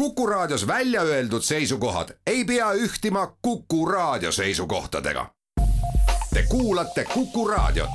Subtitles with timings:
[0.00, 5.30] Kuku Raadios välja öeldud seisukohad ei pea ühtima Kuku Raadio seisukohtadega.
[6.34, 7.90] Te kuulate Kuku Raadiot.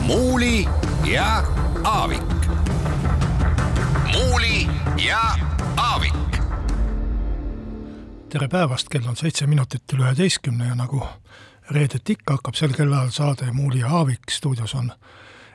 [0.00, 0.68] muuli
[1.12, 1.44] ja
[1.84, 2.22] Aavik.
[4.12, 4.66] muuli
[5.08, 5.20] ja
[5.76, 6.14] Aavik.
[8.28, 11.06] tere päevast, kell on seitse minutit üle üheteistkümne ja nagu
[11.72, 14.92] reedeti ikka hakkab sel kellaajal saade Muuli ja Aavik, stuudios on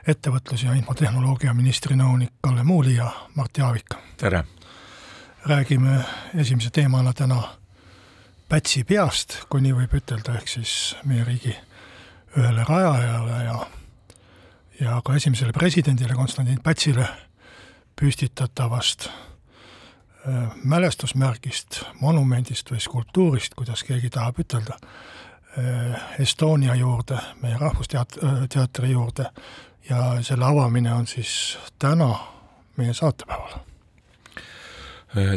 [0.08, 3.94] ettevõtlus- ja infotehnoloogia ministri nõunik Kalle Muuli ja Mart Jaavik.
[4.16, 4.44] tere!
[5.46, 6.04] räägime
[6.34, 7.42] esimese teemana täna
[8.48, 11.52] Pätsi peast, kui nii võib ütelda, ehk siis meie riigi
[12.36, 13.66] ühele rajajale ja
[14.80, 17.08] ja ka esimesele presidendile Konstantin Pätsile
[18.00, 24.78] püstitatavast äh, mälestusmärgist, monumendist või skulptuurist, kuidas keegi tahab ütelda,
[26.18, 29.30] Estonia juurde, meie Rahvusteatri juurde
[29.88, 32.18] ja selle avamine on siis täna
[32.76, 33.58] meie saatepäeval.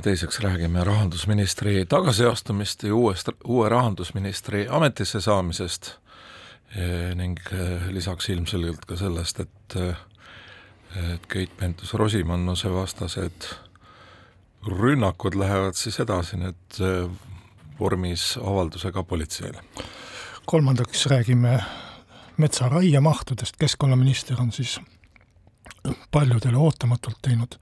[0.03, 5.95] teiseks räägime rahandusministri tagasiastumist ja uuest, uue rahandusministri ametisse saamisest
[7.16, 7.40] ning
[7.90, 9.75] lisaks ilmselgelt ka sellest, et
[10.96, 13.48] et Keit Pentus-Rosimannuse vastased
[14.68, 16.80] rünnakud lähevad siis edasi nüüd
[17.80, 19.64] vormis avaldusega politseile.
[20.45, 21.64] Kolmandaks räägime
[22.38, 24.80] metsa raiemahtudest, keskkonnaminister on siis
[26.11, 27.56] paljudele ootamatult teinud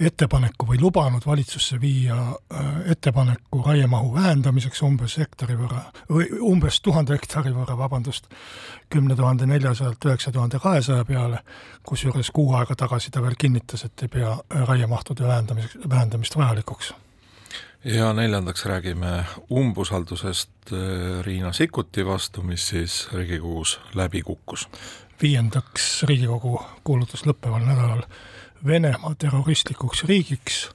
[0.00, 2.16] ettepaneku või lubanud valitsusse viia
[2.86, 8.30] ettepaneku raiemahu vähendamiseks umbes hektari võrra, või umbes tuhande hektari võrra, vabandust,
[8.90, 11.42] kümne tuhande neljasajalt üheksa tuhande kahesaja peale,
[11.82, 14.36] kusjuures kuu aega tagasi ta veel kinnitas, et ei pea
[14.70, 16.94] raiemahtude vähendamiseks, vähendamist vajalikuks
[17.84, 20.50] ja neljandaks räägime umbusaldusest
[21.22, 24.68] Riina Sikkuti vastu, mis siis Riigikogus läbi kukkus.
[25.22, 28.02] viiendaks Riigikogu kuulutas lõppeval nädalal
[28.66, 30.70] Venemaa terroristlikuks riigiks.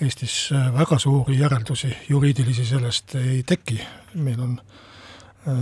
[0.00, 3.80] Eestis väga suuri järeldusi juriidilisi sellest ei teki,
[4.14, 4.60] meil on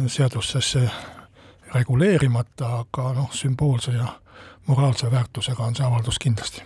[0.07, 0.91] seadustes see
[1.75, 4.07] reguleerimata, aga noh, sümboolse ja
[4.67, 6.63] moraalse väärtusega on see avaldus kindlasti.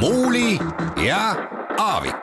[0.00, 0.58] muuli
[1.06, 1.36] ja
[1.78, 2.14] Aavik.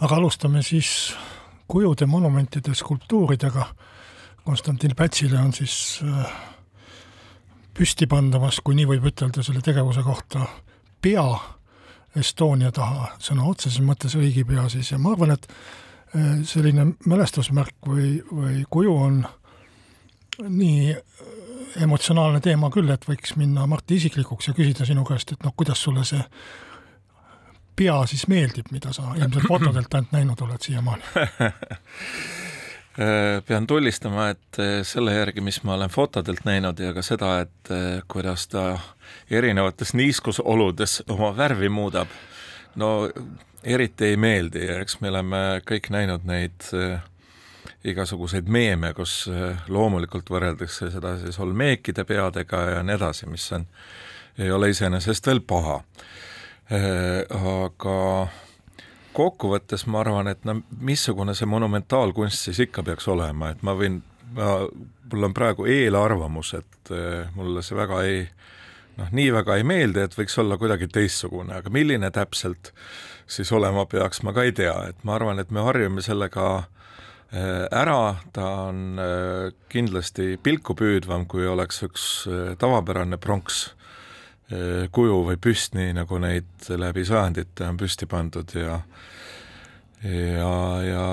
[0.00, 1.14] aga alustame siis
[1.68, 3.66] kujude, monumentide, skulptuuridega.
[4.44, 6.02] Konstantin Pätsile on siis
[7.76, 10.44] püsti pandamas, kui nii võib ütelda selle tegevuse kohta,
[11.00, 11.24] pea
[12.16, 15.46] Estonia taha, sõna otseses mõttes riigipea siis ja ma arvan, et
[16.48, 19.20] selline mälestusmärk või, või kuju on
[20.48, 20.96] nii
[21.84, 25.80] emotsionaalne teema küll, et võiks minna Marti isiklikuks ja küsida sinu käest, et noh, kuidas
[25.84, 26.24] sulle see
[27.76, 31.02] pea siis meeldib, mida sa ilmselt fotodelt ainult näinud oled siiamaani.
[33.46, 37.70] Pean tunnistama, et selle järgi, mis ma olen fotodelt näinud ja ka seda, et
[38.10, 38.64] kuidas ta
[39.30, 42.10] erinevates niiskusoludes oma värvi muudab,
[42.76, 43.08] no
[43.62, 46.66] eriti ei meeldi ja eks me oleme kõik näinud neid
[47.84, 49.30] igasuguseid meeme, kus
[49.68, 53.64] loomulikult võrreldakse seda siis olmeekide peadega ja nii edasi, mis on,
[54.38, 55.80] ei ole iseenesest veel paha
[56.70, 57.96] aga
[59.16, 63.98] kokkuvõttes ma arvan, et no missugune see monumentaalkunst siis ikka peaks olema, et ma võin,
[64.36, 64.52] ma,
[65.10, 66.92] mul on praegu eelarvamus, et
[67.34, 68.20] mulle see väga ei
[69.00, 72.72] noh, nii väga ei meeldi, et võiks olla kuidagi teistsugune, aga milline täpselt
[73.30, 76.50] siis olema peaks, ma ka ei tea, et ma arvan, et me harjume sellega
[77.30, 78.98] ära, ta on
[79.70, 82.06] kindlasti pilku püüdvam, kui oleks üks
[82.58, 83.68] tavapärane pronks
[84.90, 88.80] kuju või püst, nii nagu neid läbi sajandite on püsti pandud ja
[90.02, 90.52] ja,
[90.82, 91.04] ja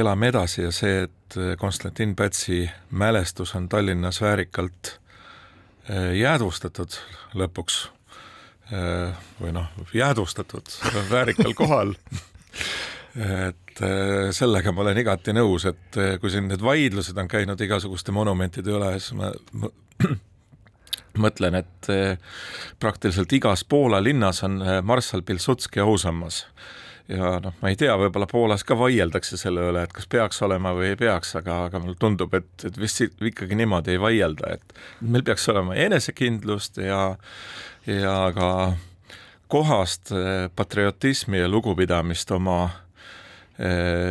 [0.00, 4.96] elame edasi ja see, et Konstantin Pätsi mälestus on Tallinnas väärikalt
[6.18, 6.96] jäädvustatud
[7.38, 7.80] lõpuks
[9.40, 10.70] või noh, jäädvustatud
[11.10, 11.94] väärikal kohal.
[13.20, 13.80] Et
[14.36, 18.92] sellega ma olen igati nõus, et kui siin need vaidlused on käinud igasuguste monumentide üle,
[19.00, 19.70] siis ma, ma
[21.18, 21.88] mõtlen, et
[22.78, 26.44] praktiliselt igas Poola linnas on marssal Pilsudski ausammas.
[27.10, 30.70] Ja noh, ma ei tea, võib-olla Poolas ka vaieldakse selle üle, et kas peaks olema
[30.76, 34.76] või ei peaks, aga, aga mulle tundub, et, et vist ikkagi niimoodi ei vaielda, et
[35.02, 37.00] meil peaks olema enesekindlust ja,
[37.90, 38.50] ja ka
[39.50, 40.12] kohast
[40.54, 42.60] patriotismi ja lugupidamist oma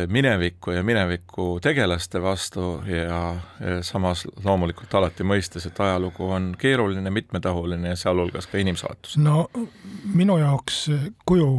[0.08, 3.34] minevikku ja mineviku tegelaste vastu ja
[3.82, 9.16] samas loomulikult alati mõistes, et ajalugu on keeruline, mitmetahuline ja sealhulgas ka inimsaatus.
[9.18, 9.48] no
[10.14, 10.84] minu jaoks
[11.26, 11.50] kuju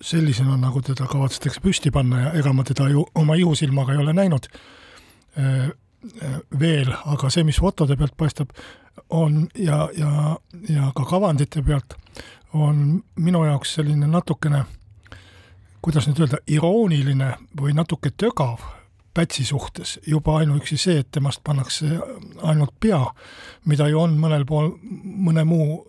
[0.00, 4.16] sellisena, nagu teda kavatsetakse püsti panna ja ega ma teda ju oma ihusilmaga ei ole
[4.16, 4.48] näinud,
[6.60, 8.52] veel, aga see, mis fotode pealt paistab,
[9.10, 10.36] on ja, ja,
[10.68, 11.96] ja ka kavandite pealt,
[12.56, 14.64] on minu jaoks selline natukene,
[15.82, 18.60] kuidas nüüd öelda, irooniline või natuke tögav
[19.14, 21.96] Pätsi suhtes, juba ainuüksi see, et temast pannakse
[22.46, 23.00] ainult pea,
[23.66, 24.68] mida ju on mõnel pool
[25.26, 25.80] mõne muu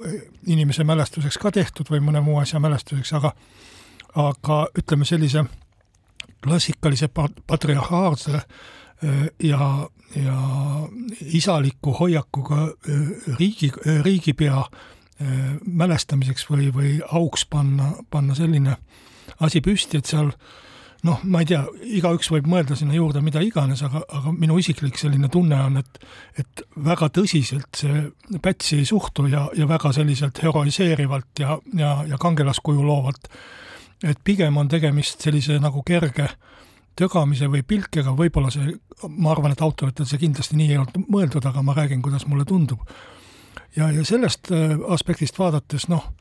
[0.49, 3.35] inimese mälestuseks ka tehtud või mõne muu asja mälestuseks, aga
[4.17, 5.43] aga ütleme sellise
[6.43, 7.11] klassikalise
[7.47, 8.41] patriarhaalse
[9.43, 9.69] ja,
[10.15, 10.39] ja
[11.21, 12.71] isaliku hoiakuga
[13.39, 13.71] riigi,
[14.01, 14.65] riigipea
[15.65, 18.75] mälestamiseks või, või auks panna, panna selline
[19.39, 20.31] asi püsti, et seal
[21.07, 21.61] noh, ma ei tea,
[21.97, 26.03] igaüks võib mõelda sinna juurde mida iganes, aga, aga minu isiklik selline tunne on, et
[26.41, 28.03] et väga tõsiselt see
[28.41, 33.27] Pätsi ei suhtu ja, ja väga selliselt heroiseerivalt ja, ja, ja kangelaskuju loovalt.
[34.03, 36.29] et pigem on tegemist sellise nagu kerge
[36.97, 38.73] tögamise või pilkega, võib-olla see,
[39.07, 42.45] ma arvan, et autoritel see kindlasti nii ei olnud mõeldud, aga ma räägin, kuidas mulle
[42.45, 42.79] tundub.
[43.75, 46.11] ja, ja sellest äh, aspektist vaadates, noh,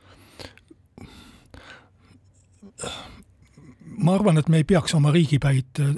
[4.00, 5.94] ma arvan, et me ei peaks oma riigipäid äh,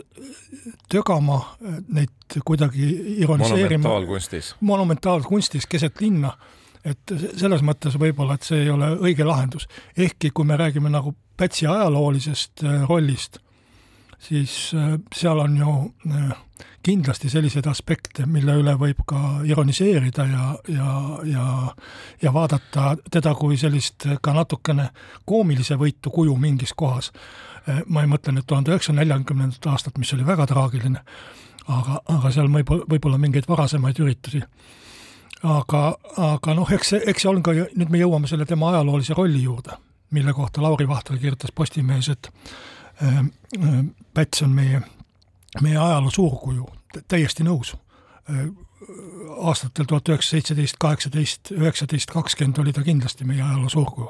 [0.90, 2.88] tögama, äh, neid kuidagi
[3.22, 3.82] ironiseerima.
[3.82, 4.54] monumentaalkunstis.
[4.60, 6.32] monumentaalkunstis keset linna,
[6.84, 9.68] et selles mõttes võib-olla, et see ei ole õige lahendus.
[9.96, 13.38] ehkki kui me räägime nagu Pätsi ajaloolisest rollist
[14.22, 16.32] siis äh, seal on ju äh,
[16.82, 20.94] kindlasti selliseid aspekte, mille üle võib ka ironiseerida ja, ja,
[21.26, 21.46] ja,
[22.22, 24.88] ja vaadata teda kui sellist ka natukene
[25.26, 27.12] koomilise võitu kuju mingis kohas.
[27.68, 31.02] Äh, ma ei mõtle nüüd tuhande üheksasaja neljakümnendat aastat, mis oli väga traagiline,
[31.66, 34.42] aga, aga seal võib, võib-olla mingeid varasemaid üritusi.
[35.42, 39.14] aga, aga noh, eks see, eks see on ka, nüüd me jõuame selle tema ajaloolise
[39.18, 39.74] rolli juurde,
[40.10, 42.30] mille kohta Lauri Vahter kirjutas Postimehes, et
[44.14, 44.82] Päts on meie,
[45.60, 46.68] meie ajaloo suurkuju,
[47.08, 47.72] täiesti nõus.
[48.30, 48.44] Äh,
[49.42, 54.08] aastatel tuhat üheksasada seitseteist, kaheksateist, üheksateist, kakskümmend oli ta kindlasti meie ajaloo suurkuju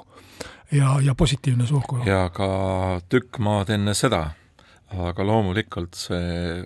[0.73, 2.05] ja, ja positiivne suurkuju.
[2.07, 4.23] ja ka tükk maad enne seda,
[4.93, 6.63] aga loomulikult see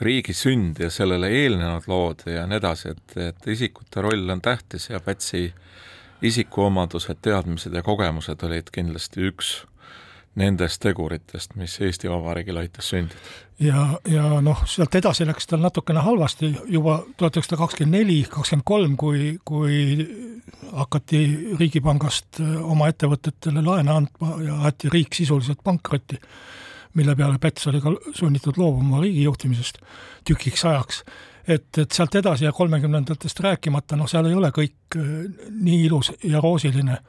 [0.00, 4.88] riigi sünd ja sellele eelnenud lood ja nii edasi, et, et isikute roll on tähtis
[4.90, 5.50] ja Pätsi
[6.22, 9.52] isikuomadused, teadmised ja kogemused olid kindlasti üks
[10.38, 13.18] nendest teguritest, mis Eesti Vabariigil aitas sündida.
[13.58, 16.52] ja, ja noh, sealt edasi läks tal natukene halvasti.
[16.70, 20.06] Juba tuhat üheksasada kakskümmend neli, kakskümmend kolm, kui, kui
[20.70, 21.22] hakati
[21.58, 26.20] Riigipangast oma ettevõtetele laene andma ja aeti riik sisuliselt pankrotti,
[26.94, 29.82] mille peale Päts oli ka sunnitud loobuma riigi juhtimisest
[30.26, 31.04] tükiks ajaks.
[31.50, 35.06] Et, et sealt edasi ja kolmekümnendatest rääkimata, noh, seal ei ole kõik äh,
[35.50, 37.00] nii ilus ja roosiline.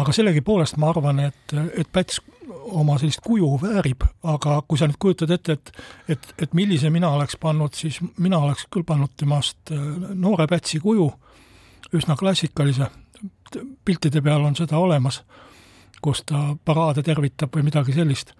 [0.00, 4.98] Aga sellegipoolest ma arvan, et, et Päts oma sellist kuju väärib, aga kui sa nüüd
[5.02, 5.72] kujutad ette, et
[6.08, 9.78] et, et millise mina oleks pannud, siis mina oleks küll pannud temast äh,
[10.14, 11.10] noore Pätsi kuju,
[11.92, 12.88] üsna klassikalise,
[13.84, 15.22] piltide peal on seda olemas,
[16.02, 18.32] kus ta paraade tervitab või midagi sellist.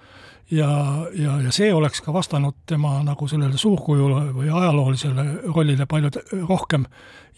[0.50, 0.68] ja,
[1.14, 6.10] ja, ja see oleks ka vastanud tema nagu sellele suurkujule või ajaloolisele rollile palju
[6.48, 6.84] rohkem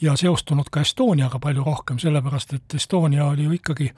[0.01, 3.91] ja seostunud ka Estoniaga palju rohkem, sellepärast et Estonia oli ju ikkagi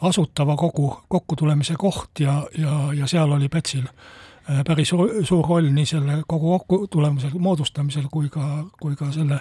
[0.00, 4.92] asutava kogu kokkutulemise koht ja, ja, ja seal oli Pätsil äh, päris
[5.22, 9.40] suur roll nii selle kogu kokkutulemisel, moodustamisel kui ka, kui ka selle,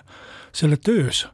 [0.54, 1.28] selle töös.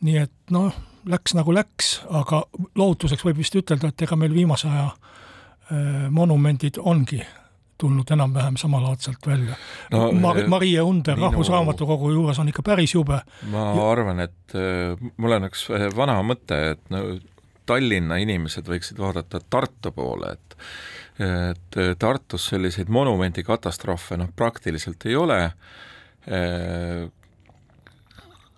[0.00, 0.74] nii et noh,
[1.08, 2.44] läks nagu läks, aga
[2.78, 7.22] lohutuseks võib vist ütelda, et ega meil viimase aja äh, monumendid ongi
[7.78, 9.56] tulnud enam-vähem samalaadselt välja
[9.92, 10.12] no,.
[10.12, 11.30] Mar-, äh, Marie Under minu...
[11.30, 13.22] Rahvusraamatukogu juures on ikka päris jube.
[13.50, 13.90] ma ja...
[13.90, 14.60] arvan, et
[15.16, 17.02] mul on üks vana mõte, et no
[17.68, 20.58] Tallinna inimesed võiksid vaadata Tartu poole, et
[21.18, 25.38] et Tartus selliseid monumendikatastroofe noh, praktiliselt ei ole,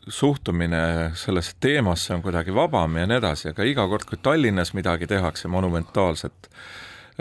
[0.09, 0.83] suhtumine
[1.17, 5.49] sellesse teemasse on kuidagi vabam ja nii edasi, aga iga kord, kui Tallinnas midagi tehakse
[5.49, 6.51] monumentaalset,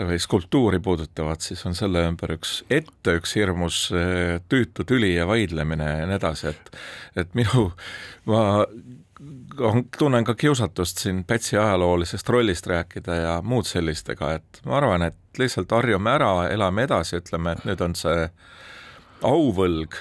[0.00, 3.82] või skulptuuri puudutavat, siis on selle ümber üks ette üks hirmus
[4.48, 6.72] tüütu tüli ja vaidlemine ja nii edasi, et
[7.20, 7.70] et minu,
[8.30, 8.42] ma
[9.98, 15.38] tunnen ka kiusatust siin Pätsi ajaloolisest rollist rääkida ja muud sellistega, et ma arvan, et
[15.38, 18.26] lihtsalt harjume ära, elame edasi, ütleme, et nüüd on see
[19.26, 19.96] auvõlg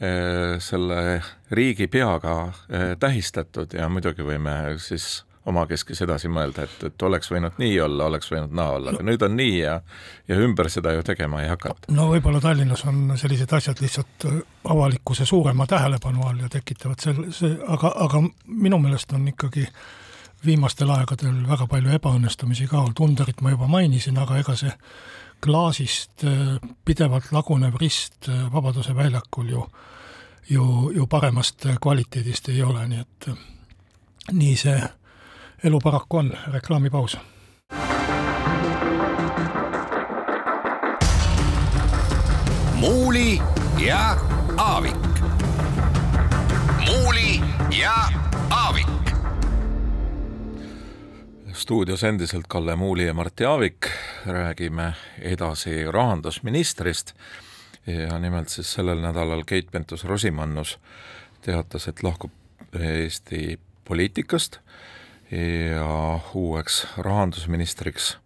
[0.00, 7.30] eh, selle riigipeaga eh, tähistatud ja muidugi võime siis omakeskis edasi mõelda, et, et oleks
[7.32, 9.78] võinud nii olla, oleks võinud naa olla, aga nüüd on nii ja
[10.28, 11.92] ja ümber seda ju tegema ei hakata.
[11.94, 14.40] no võib-olla Tallinnas on sellised asjad lihtsalt äh,
[14.74, 19.66] avalikkuse suurema tähelepanu all ja tekitavad selle, see, aga, aga minu meelest on ikkagi
[20.44, 24.72] viimastel aegadel väga palju ebaõnnestumisi ka olnud, Underit ma juba mainisin, aga ega see
[25.44, 29.68] klaasist äh, pidevalt lagunev rist äh, Vabaduse väljakul ju
[30.48, 33.28] ju, ju paremast kvaliteedist ei ole, nii et
[34.32, 34.78] nii see
[35.64, 37.18] elu paraku on, reklaamipaus.
[42.74, 43.42] muuli
[43.86, 44.16] ja
[44.56, 44.94] Aavik.
[46.86, 47.40] muuli
[47.80, 47.94] ja
[48.50, 48.86] Aavik.
[51.52, 53.86] stuudios endiselt Kalle Muuli ja Martti Aavik,
[54.26, 57.12] räägime edasi rahandusministrist
[57.86, 60.78] ja nimelt siis sellel nädalal Keit Pentus-Rosimannus
[61.40, 62.30] teatas, et lahkub
[62.80, 64.58] Eesti poliitikast
[65.30, 68.18] ja uueks rahandusministriks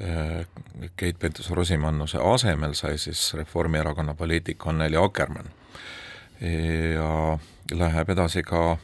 [0.00, 0.46] eh,
[0.96, 5.50] Keit Pentus-Rosimannuse asemel sai siis Reformierakonna poliitik Anneli Akkermann.
[6.94, 7.38] ja
[7.72, 8.78] läheb edasi ka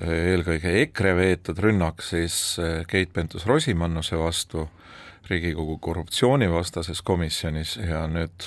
[0.00, 4.68] eh, eelkõige EKRE veetud rünnak siis eh, Keit Pentus-Rosimannuse vastu
[5.30, 8.46] Riigikogu korruptsioonivastases komisjonis ja nüüd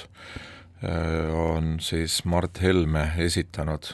[1.31, 3.93] on siis Mart Helme esitanud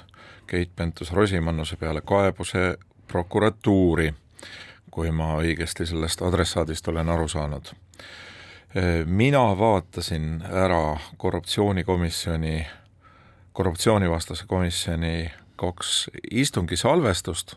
[0.50, 2.78] Keit Pentus-Rosimannuse peale kaebuse
[3.12, 4.14] prokuratuuri,
[4.92, 7.74] kui ma õigesti sellest adressaadist olen aru saanud.
[9.06, 12.68] mina vaatasin ära korruptsioonikomisjoni,
[13.54, 17.56] korruptsioonivastase komisjoni kaks istungisalvestust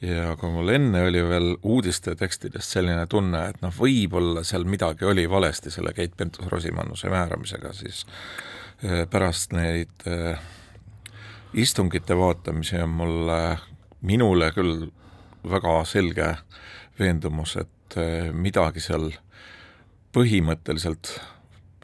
[0.00, 5.06] ja kui mul enne oli veel uudiste tekstidest selline tunne, et noh, võib-olla seal midagi
[5.08, 8.04] oli valesti selle Keit Pentus-Rosimannuse määramisega, siis
[8.82, 10.38] eh, pärast neid eh,
[11.58, 13.40] istungite vaatamisi on mulle
[14.00, 14.88] minule küll
[15.48, 16.34] väga selge
[16.98, 19.10] veendumus, et eh, midagi seal
[20.14, 21.18] põhimõtteliselt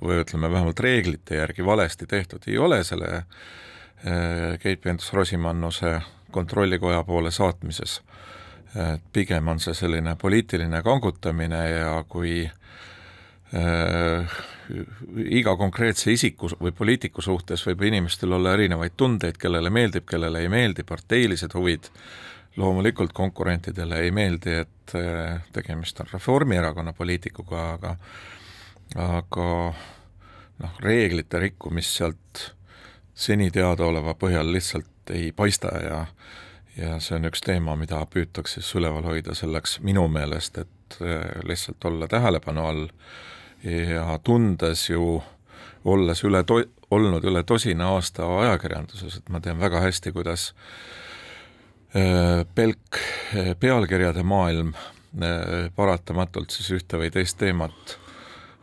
[0.04, 6.00] või ütleme, vähemalt reeglite järgi valesti tehtud ei ole selle eh, Keit Pentus-Rosimannuse
[6.34, 8.02] kontrollikoja poole saatmises.
[8.74, 12.50] et pigem on see selline poliitiline kangutamine ja kui
[13.54, 14.38] äh,
[15.38, 20.48] iga konkreetse isiku või poliitiku suhtes võib inimestel olla erinevaid tundeid, kellele meeldib, kellele ei
[20.52, 21.90] meeldi, parteilised huvid,
[22.56, 27.96] loomulikult konkurentidele ei meeldi, et äh, tegemist on Reformierakonna poliitikuga, aga
[29.00, 29.48] aga
[30.62, 32.42] noh, reeglite rikkumist sealt
[33.14, 36.06] seni teadaoleva põhjal lihtsalt ei paista ja
[36.76, 41.22] ja see on üks teema, mida püütakse siis üleval hoida selleks minu meelest, et äh,
[41.46, 42.88] lihtsalt olla tähelepanu all
[43.64, 45.22] ja tundes ju,
[45.84, 50.50] olles üle to-, olnud üle tosina aasta ajakirjanduses, et ma tean väga hästi, kuidas
[51.96, 53.00] äh, pelk
[53.34, 57.98] äh, pealkirjade maailm äh, paratamatult siis ühte või teist teemat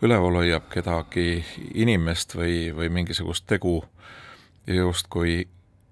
[0.02, 1.44] üleval hoiab kedagi
[1.74, 3.82] inimest või, või mingisugust tegu
[4.68, 5.44] justkui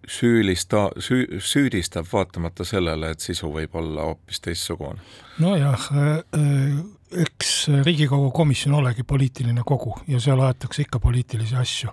[0.09, 5.01] süülista, süü-, süüdistab vaatamata sellele, et sisu võib olla hoopis teistsugune.
[5.39, 6.79] nojah äh,,
[7.11, 11.89] eks Riigikogu komisjon olegi poliitiline kogu ja seal aetakse ikka poliitilisi asju.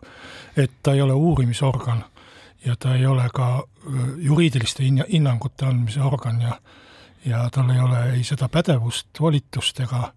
[0.56, 2.04] et ta ei ole uurimisorgan
[2.64, 4.82] ja ta ei ole ka äh, juriidiliste
[5.12, 6.58] hinnangute andmise organ ja
[7.26, 10.12] ja tal ei ole ei seda pädevust, volitust ega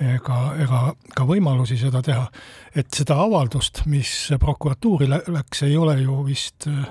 [0.00, 0.80] ega, ega
[1.14, 2.26] ka võimalusi seda teha.
[2.74, 6.88] et seda avaldust, mis prokuratuuri läks, ei ole ju vist äh,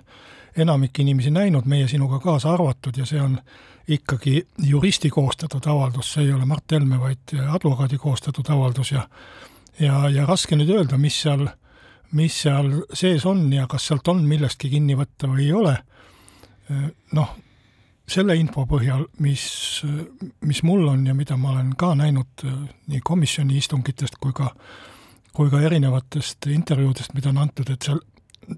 [0.58, 3.40] enamik inimesi näinud, meie sinuga kaasa arvatud ja see on
[3.88, 9.08] ikkagi juristi koostatud avaldus, see ei ole Mart Helme, vaid advokaadi koostatud avaldus ja
[9.80, 11.48] ja, ja raske nüüd öelda, mis seal,
[12.14, 15.76] mis seal sees on ja kas sealt on millestki kinni võtta või ei ole,
[17.18, 17.36] noh,
[18.08, 19.44] selle info põhjal, mis,
[20.46, 22.44] mis mul on ja mida ma olen ka näinud
[22.92, 24.52] nii komisjoni istungitest kui ka
[25.34, 27.98] kui ka erinevatest intervjuudest, mida on antud, et seal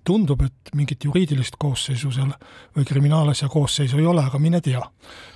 [0.07, 2.31] tundub, et mingit juriidilist koosseisu seal
[2.75, 4.81] või kriminaalasja koosseisu ei ole, aga mine tea,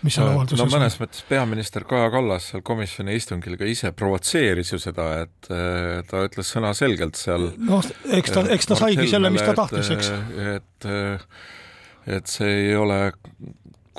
[0.06, 4.74] mis seal avalduses no mõnes mõttes peaminister Kaja Kallas seal komisjoni istungil ka ise provotseeris
[4.74, 7.86] ju seda, et äh, ta ütles sõnaselgelt seal noh,
[8.20, 10.14] eks ta, eks ta saigi selle, mis ta tahtis, eks.
[10.58, 10.92] et,
[12.20, 13.02] et see ei ole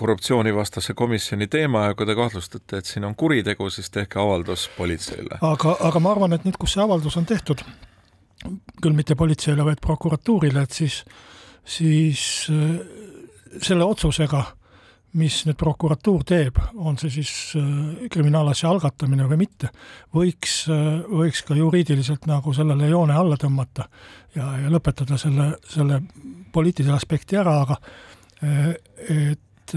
[0.00, 5.40] korruptsioonivastase komisjoni teema ja kui te kahtlustate, et siin on kuritegu, siis tehke avaldus politseile.
[5.44, 7.60] aga, aga ma arvan, et nüüd, kus see avaldus on tehtud,
[8.82, 11.02] küll mitte politseile, vaid prokuratuurile, et siis,
[11.66, 12.78] siis äh,
[13.60, 14.44] selle otsusega,
[15.20, 19.72] mis nüüd prokuratuur teeb, on see siis äh, kriminaalasja algatamine või mitte,
[20.14, 23.88] võiks, äh, võiks ka juriidiliselt nagu sellele joone alla tõmmata
[24.36, 26.02] ja, ja lõpetada selle, selle
[26.54, 27.76] poliitilise aspekti ära, aga
[28.40, 29.74] et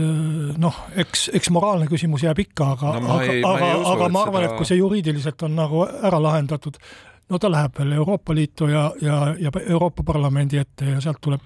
[0.64, 4.54] noh, eks, eks moraalne küsimus jääb ikka, aga no,, aga, aga, aga ma arvan et
[4.56, 6.80] kui see juriidiliselt on nagu ära lahendatud,
[7.30, 11.42] no ta läheb veel Euroopa Liitu ja, ja, ja Euroopa Parlamendi ette ja sealt tuleb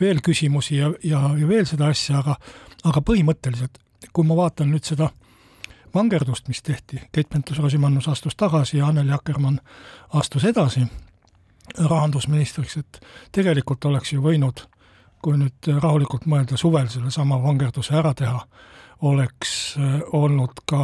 [0.00, 2.36] veel küsimusi ja, ja, ja veel seda asja, aga
[2.84, 3.78] aga põhimõtteliselt,
[4.12, 5.10] kui ma vaatan nüüd seda
[5.94, 9.60] vangerdust, mis tehti, Keit Pentus-Rosimannus astus tagasi ja Anneli Akkermann
[10.14, 10.86] astus edasi
[11.78, 13.00] rahandusministriks, et
[13.32, 14.64] tegelikult oleks ju võinud
[15.20, 18.40] kui nüüd rahulikult mõelda suvel sellesama vangerduse ära teha,
[19.04, 19.74] oleks
[20.16, 20.82] olnud ka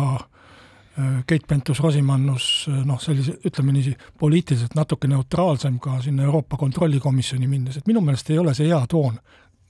[1.28, 2.44] Keit Pentus-Rosimannus
[2.88, 8.30] noh, sellise, ütleme niiviisi, poliitiliselt natuke neutraalsem ka sinna Euroopa Kontrollikomisjoni minnes, et minu meelest
[8.32, 9.18] ei ole see hea toon.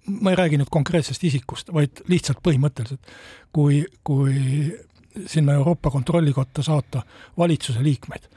[0.06, 3.08] ma ei räägi nüüd konkreetsest isikust, vaid lihtsalt põhimõtteliselt,
[3.50, 4.70] kui, kui
[5.26, 7.02] sinna Euroopa Kontrollikotta saata
[7.38, 8.28] valitsuse liikmeid.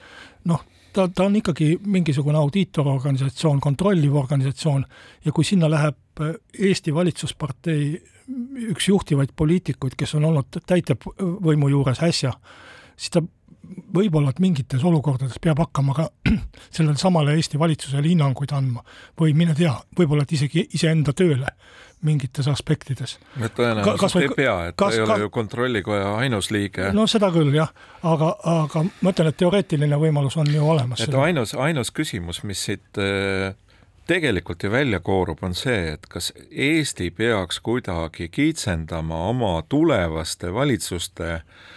[0.50, 4.86] noh, ta, ta on ikkagi mingisugune audiitororganisatsioon, kontrolliv organisatsioon
[5.26, 6.24] ja kui sinna läheb
[6.60, 8.02] Eesti Valitsuspartei
[8.70, 12.34] üks juhtivaid poliitikuid, kes on olnud täitevvõimu juures äsja,
[13.00, 13.24] siis ta
[13.94, 16.08] võib-olla, et mingites olukordades peab hakkama ka
[16.76, 18.84] sellele samale Eesti valitsusele hinnanguid andma
[19.20, 21.54] või mine tea, võib-olla et isegi iseenda tööle
[22.06, 23.18] mingites aspektides.
[23.44, 26.92] et tõenäoliselt või, ei pea, et kas, ta ei ole ka, ju kontrollikoja ainus liige.
[26.96, 27.74] no seda küll jah,
[28.08, 31.04] aga, aga ma ütlen, et teoreetiline võimalus on ju olemas.
[31.04, 33.52] et ainus, ainus küsimus, mis siit äh,
[34.08, 41.34] tegelikult ju välja koorub, on see, et kas Eesti peaks kuidagi kiitsendama oma tulevaste valitsuste
[41.34, 41.68] äh,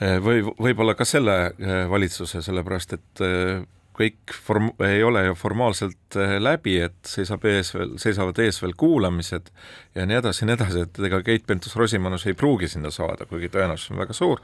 [0.00, 3.62] või võib-olla ka selle eh, valitsuse, sellepärast et eh,
[4.00, 9.50] kõik form-, ei ole ju formaalselt läbi, et seisab ees veel, seisavad ees veel kuulamised
[9.98, 13.50] ja nii edasi ja nii edasi, et ega Keit Pentus-Rosimannus ei pruugi sinna saada, kuigi
[13.52, 14.40] tõenäosus on väga suur,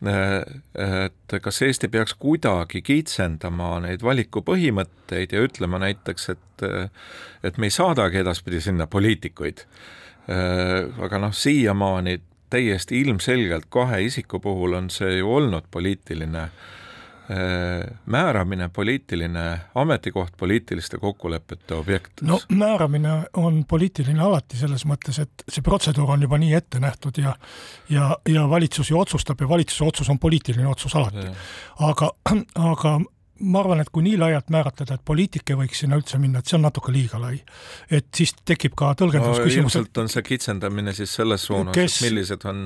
[0.00, 6.66] et kas Eesti peaks kuidagi kitsendama neid valikupõhimõtteid ja ütlema näiteks, et
[7.44, 9.62] et me ei saadagi edaspidi sinna poliitikuid,
[10.26, 12.16] aga noh, siiamaani
[12.50, 16.50] täiesti ilmselgelt kahe isiku puhul on see ju olnud poliitiline äh,
[18.06, 22.22] määramine, poliitiline ametikoht, poliitiliste kokkulepete objekt.
[22.22, 27.22] no määramine on poliitiline alati selles mõttes, et see protseduur on juba nii ette nähtud
[27.22, 27.36] ja
[27.90, 31.30] ja, ja valitsus ju otsustab ja valitsuse otsus on poliitiline otsus alati.
[31.78, 32.10] aga,
[32.54, 33.00] aga
[33.40, 36.50] ma arvan, et kui nii laialt määratleda, et poliitik ei võiks sinna üldse minna, et
[36.50, 37.38] see on natuke liiga lai.
[37.90, 39.80] et siis tekib ka tõlgendusküsimus no,.
[39.80, 42.60] ilmselt on see kitsendamine siis selles suunas kes..., et millised on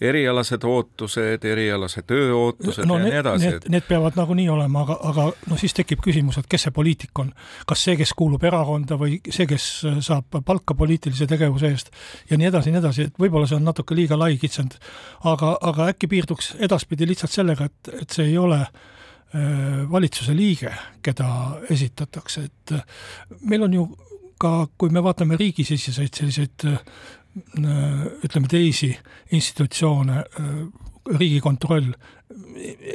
[0.00, 3.50] erialased ootused, erialase töö ootused no, ja need, nii edasi.
[3.50, 7.24] Need, need peavad nagunii olema, aga, aga noh, siis tekib küsimus, et kes see poliitik
[7.24, 7.34] on.
[7.66, 9.68] kas see, kes kuulub erakonda või see, kes
[10.06, 11.92] saab palka poliitilise tegevuse eest
[12.30, 14.78] ja nii edasi ja nii edasi, et võib-olla see on natuke liiga lai kitsend.
[15.24, 18.90] aga, aga äkki piirduks edaspidi lihtsalt sellega, et, et see ei ole äh,
[19.90, 20.70] valitsuse liige,
[21.02, 21.28] keda
[21.70, 22.82] esitatakse, et äh,
[23.42, 23.86] meil on ju
[24.40, 26.78] ka, kui me vaatame riigisiseseid selliseid äh,
[28.24, 28.92] ütleme, teisi
[29.32, 30.24] institutsioone,
[31.04, 31.90] Riigikontroll,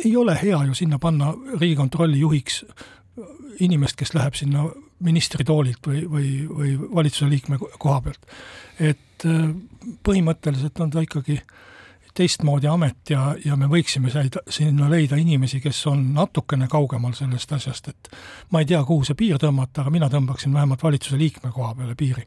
[0.05, 1.27] ei ole hea ju sinna panna
[1.59, 2.63] Riigikontrolli juhiks
[3.61, 4.63] inimest, kes läheb sinna
[5.05, 8.25] ministritoolilt või, või, või valitsuse liikme koha pealt.
[8.79, 9.27] et
[10.07, 11.53] põhimõtteliselt on ta ikkagi äh,
[12.13, 17.51] teistmoodi amet ja, ja me võiksime säida, sinna leida inimesi, kes on natukene kaugemal sellest
[17.55, 18.09] asjast, et
[18.51, 21.95] ma ei tea, kuhu see piir tõmmata, aga mina tõmbaksin vähemalt valitsuse liikme koha peale
[21.99, 22.25] piiri.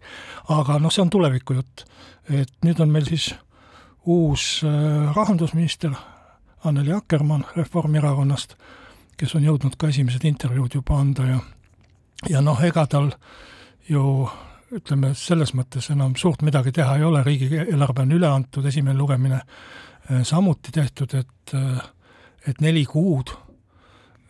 [0.49, 1.85] aga noh, see on tuleviku jutt.
[2.31, 3.35] et nüüd on meil siis
[4.07, 5.93] uus äh, rahandusminister
[6.65, 8.55] Anneli Akkermann Reformierakonnast,
[9.19, 11.41] kes on jõudnud ka esimesed intervjuud juba anda ja
[12.31, 13.11] ja noh, ega tal
[13.89, 14.29] ju
[14.73, 19.41] ütleme, selles mõttes enam suurt midagi teha ei ole, riigieelarve on üle antud, esimene lugemine
[19.43, 21.83] äh, samuti tehtud, et äh,
[22.49, 23.31] et neli kuud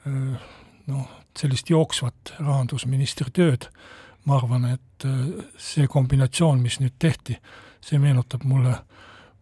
[0.07, 0.49] äh,
[0.87, 1.05] noh,
[1.39, 3.69] sellist jooksvat rahandusministri tööd,
[4.29, 5.07] ma arvan, et
[5.59, 7.39] see kombinatsioon, mis nüüd tehti,
[7.83, 8.75] see meenutab mulle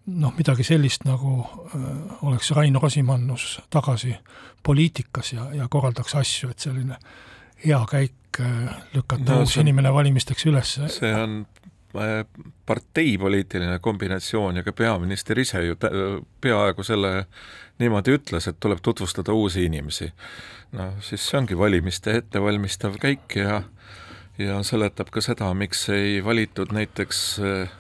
[0.07, 1.43] noh, midagi sellist, nagu
[2.25, 4.15] oleks Rain Rosimannus tagasi
[4.63, 6.97] poliitikas ja, ja korraldaks asju, et selline
[7.67, 10.77] hea käik Äh, lükata no, uus on, inimene valimisteks üles.
[10.95, 11.47] see on
[11.99, 12.25] äh,
[12.67, 15.77] parteipoliitiline kombinatsioon ja ka peaminister ise ju
[16.41, 17.27] peaaegu selle
[17.83, 20.13] niimoodi ütles, et tuleb tutvustada uusi inimesi.
[20.79, 23.63] noh, siis see ongi valimiste ettevalmistav käik ja
[24.39, 27.73] ja seletab ka seda, miks ei valitud näiteks äh,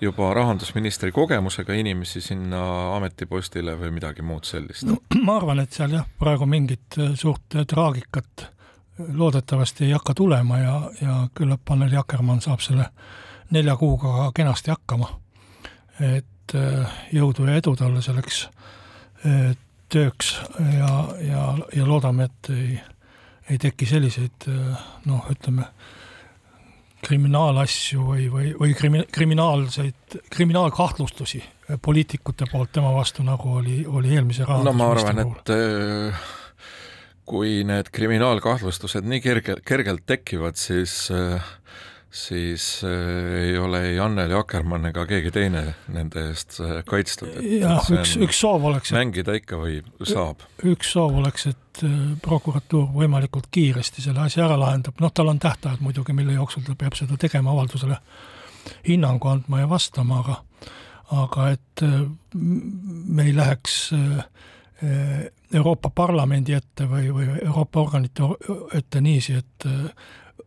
[0.00, 2.62] juba rahandusministri kogemusega inimesi sinna
[2.96, 4.86] ametipostile või midagi muud sellist?
[4.86, 8.46] no ma arvan, et seal jah, praegu mingit suurt traagikat
[8.98, 12.88] loodetavasti ei hakka tulema ja, ja küllap Anneli Akkermann saab selle
[13.50, 15.08] nelja kuuga kenasti hakkama.
[16.00, 18.44] et äh, jõudu ja edu talle selleks
[19.26, 19.56] äh,
[19.90, 20.36] tööks
[20.76, 20.90] ja,
[21.24, 21.42] ja,
[21.74, 22.76] ja loodame, et ei,
[23.50, 25.66] ei teki selliseid äh, noh, ütleme,
[27.02, 31.42] kriminaalasju või, või, või krimi-, kriminaalseid, kriminaalkahtlustusi
[31.82, 36.47] poliitikute poolt tema vastu, nagu oli, oli eelmise rahandusministri no ma arvan, et
[37.28, 41.44] kui need kriminaalkahtlustused nii kerge, kergelt tekivad, siis äh,
[42.10, 45.62] siis äh, ei ole ei Anneli Akkermann ega keegi teine
[45.92, 47.36] nende eest äh, kaitstud.
[47.44, 50.44] jah, üks, üks soov oleks mängida ikka võib, saab.
[50.64, 55.40] üks soov oleks, et äh, prokuratuur võimalikult kiiresti selle asja ära lahendab, noh, tal on
[55.42, 58.00] tähtajad muidugi, mille jooksul ta peab seda tegema, avaldusele
[58.88, 60.42] hinnangu andma ja vastama, aga
[61.08, 61.82] aga et
[62.36, 63.76] me ei läheks
[65.54, 68.28] Euroopa Parlamendi ette või, või Euroopa organite
[68.78, 69.66] ette niiviisi, et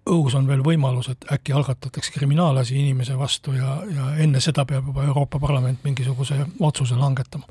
[0.10, 4.89] õhus on veel võimalus, et äkki algatatakse kriminaalasi inimese vastu ja, ja enne seda peab
[4.89, 7.46] juba Euroopa Parlament mingisuguse otsuse langetama.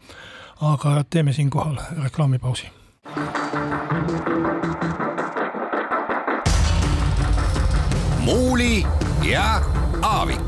[0.60, 2.66] aga teeme siinkohal reklaamipausi.
[8.24, 8.86] muuli
[9.22, 9.62] ja
[10.02, 10.40] Aavik.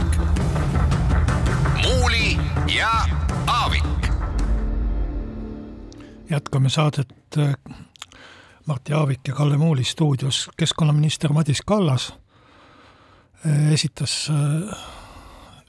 [1.83, 2.39] muuli
[2.77, 2.91] ja
[3.47, 3.92] Aavik.
[6.33, 7.15] Jätkame saadet
[8.67, 12.15] Martti Aavik ja Kalle Muuli stuudios keskkonnaminister Madis Kallas
[13.47, 14.77] eh, esitas eh,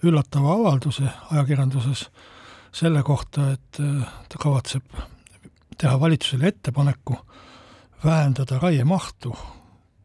[0.04, 2.10] üllatava avalduse ajakirjanduses
[2.73, 3.78] selle kohta, et
[4.30, 4.95] ta kavatseb
[5.78, 7.15] teha valitsusele ettepaneku
[8.06, 9.36] vähendada raiemahtu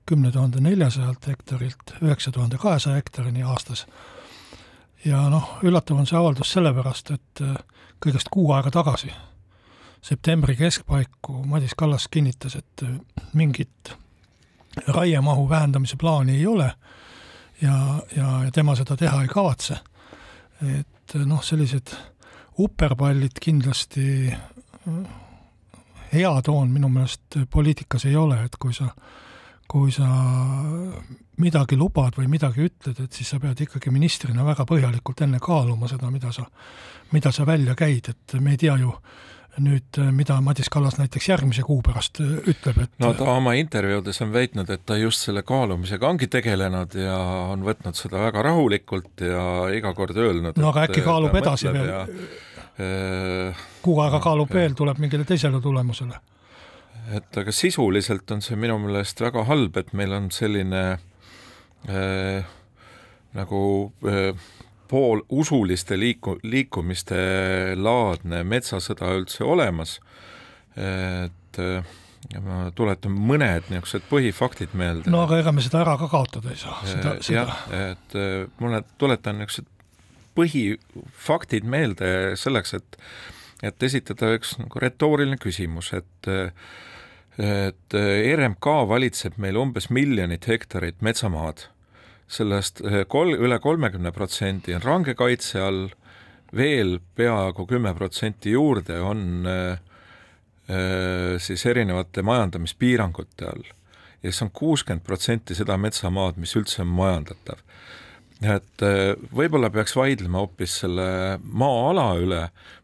[0.07, 3.87] kümne tuhande neljasajalt hektarilt üheksa tuhande kahesaja hektarini aastas.
[5.05, 7.43] ja noh, üllatav on see avaldus sellepärast, et
[8.05, 9.11] kõigest kuu aega tagasi
[10.03, 12.85] septembri keskpaiku Madis Kallas kinnitas, et
[13.35, 13.93] mingit
[14.87, 16.73] raiemahu vähendamise plaani ei ole
[17.63, 19.79] ja, ja, ja tema seda teha ei kavatse.
[20.63, 21.95] et noh, sellised
[22.59, 24.33] uperpallid kindlasti
[26.13, 28.89] hea toon minu meelest poliitikas ei ole, et kui sa,
[29.69, 30.09] kui sa
[31.39, 35.89] midagi lubad või midagi ütled, et siis sa pead ikkagi ministrina väga põhjalikult enne kaaluma
[35.91, 36.47] seda, mida sa,
[37.13, 38.95] mida sa välja käid, et me ei tea ju,
[39.63, 43.55] nüüd, äh, mida Madis Kallas näiteks järgmise kuu pärast äh, ütleb, et no ta oma
[43.59, 47.19] intervjuudes on väitnud, et ta just selle kaalumisega ongi tegelenud ja
[47.53, 49.45] on võtnud seda väga rahulikult ja
[49.75, 52.03] iga kord öelnud no aga äkki kaalub edasi veel ja,
[52.79, 56.21] äh,, kuu aega kaalub no, veel, tuleb mingile teisele tulemusele?
[57.17, 60.85] et aga sisuliselt on see minu meelest väga halb, et meil on selline
[61.89, 62.47] äh,
[63.37, 63.63] nagu
[64.09, 64.33] äh,
[64.89, 67.19] poolusuliste liiku-, liikumiste
[67.77, 69.99] laadne metsasõda üldse olemas,
[70.79, 71.63] et
[72.33, 75.11] ja ma tuletan mõned niisugused põhifaktid meelde.
[75.11, 77.45] no aga ega me seda ära ka kaotada ei saa, seda, seda.
[77.45, 77.55] jah,
[77.93, 78.17] et
[78.61, 79.69] mulle tuletan niisugused
[80.39, 83.03] põhifaktid meelde selleks, et
[83.67, 86.31] et esitada üks nagu retooriline küsimus, et
[87.39, 87.95] et
[88.35, 91.69] RMK valitseb meil umbes miljonit hektarit metsamaad
[92.29, 95.87] sellest eh, kol-, üle kolmekümne protsendi on range kaitse all,
[96.57, 99.81] veel peaaegu kümme protsenti juurde on äh,
[101.41, 103.63] siis erinevate majandamispiirangute all.
[104.23, 107.63] ja siis on kuuskümmend protsenti seda metsamaad, mis üldse on majandatav.
[108.45, 108.85] et
[109.33, 111.07] võib-olla peaks vaidlema hoopis selle
[111.41, 112.43] maa-ala üle,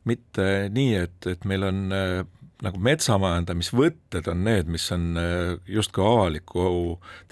[0.09, 1.83] mitte nii, et, et meil on
[2.65, 6.67] nagu metsamajandamisvõtted on need, mis on äh, justkui avaliku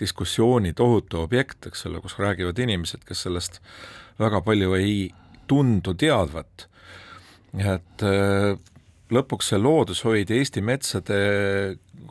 [0.01, 3.61] diskussiooni tohutu objekt, eks ole, kus räägivad inimesed, kes sellest
[4.21, 5.11] väga palju ei
[5.51, 6.68] tundu teadvat.
[7.59, 8.55] et äh,
[9.12, 11.18] lõpuks see loodushoid ja Eesti metsade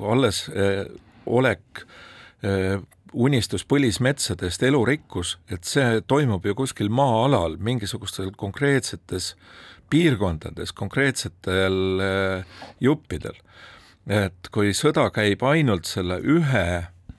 [0.01, 0.85] alles äh,
[1.25, 1.85] olek,
[3.13, 9.35] unistus põlismetsadest, elurikkus, et see toimub ju kuskil maa-alal mingisugustel konkreetsetes
[9.91, 13.37] piirkondades, konkreetsetel äh, juppidel.
[14.09, 16.65] et kui sõda käib ainult selle ühe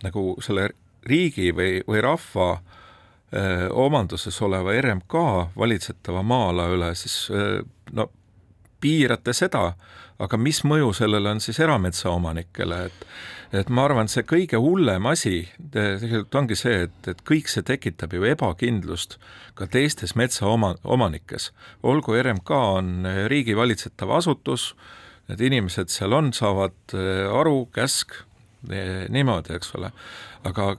[0.03, 0.73] nagu selle
[1.07, 5.15] riigi või, või rahva öö, äh, omanduses oleva RMK
[5.57, 8.09] valitsetava maa-ala üle, siis öö, äh, no
[8.83, 9.73] piirate seda,
[10.19, 13.07] aga mis mõju sellele on siis erametsaomanikele, et
[13.53, 18.17] et ma arvan, see kõige hullem asi tegelikult ongi see, et, et kõik see tekitab
[18.17, 19.19] ju ebakindlust
[19.59, 21.51] ka teistes metsaoma, omanikes.
[21.83, 24.73] olgu RMK on riigi valitsetav asutus,
[25.29, 28.23] need inimesed seal on, saavad äh, aru, käsk,
[29.09, 29.91] niimoodi, eks ole,
[30.47, 30.77] aga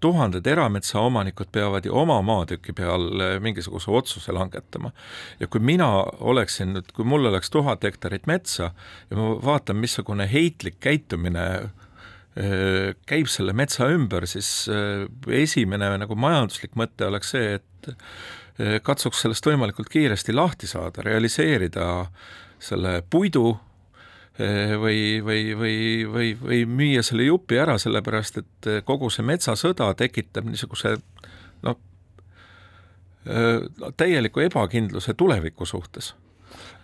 [0.00, 3.08] tuhanded erametsaomanikud peavad ju oma maatüki peal
[3.42, 4.92] mingisuguse otsuse langetama.
[5.40, 5.88] ja kui mina
[6.20, 8.70] oleksin nüüd, kui mul oleks tuhat hektarit metsa
[9.10, 11.70] ja ma vaatan, missugune heitlik käitumine
[12.34, 15.04] käib selle metsa ümber, siis äh,
[15.42, 22.08] esimene nagu majanduslik mõte oleks see, et äh, katsuks sellest võimalikult kiiresti lahti saada, realiseerida
[22.62, 23.52] selle puidu
[24.34, 25.74] või, või, või,
[26.10, 30.96] või, või müüa selle jupi ära, sellepärast et kogu see metsasõda tekitab niisuguse
[31.62, 31.78] noh,
[33.94, 36.10] täieliku ebakindluse tuleviku suhtes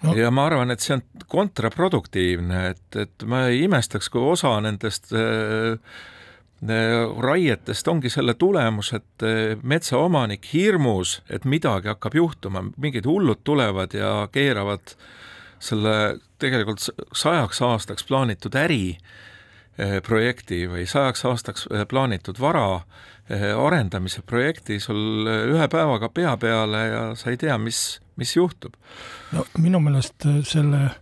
[0.03, 0.15] no..
[0.17, 5.13] ja ma arvan, et see on kontraproduktiivne, et, et ma ei imestaks, kui osa nendest
[5.17, 5.79] äh,
[6.61, 9.25] raietest ongi selle tulemus, et
[9.63, 14.93] metsaomanik hirmus, et midagi hakkab juhtuma, mingid hullud tulevad ja keeravad
[15.61, 16.85] selle tegelikult
[17.17, 18.99] sajaks aastaks plaanitud äri
[20.05, 22.83] projekti või sajaks aastaks plaanitud vara
[23.31, 28.75] arendamise projekti sul ühe päevaga pea peale ja sa ei tea, mis, mis juhtub.
[29.33, 30.99] no minu meelest selle äh,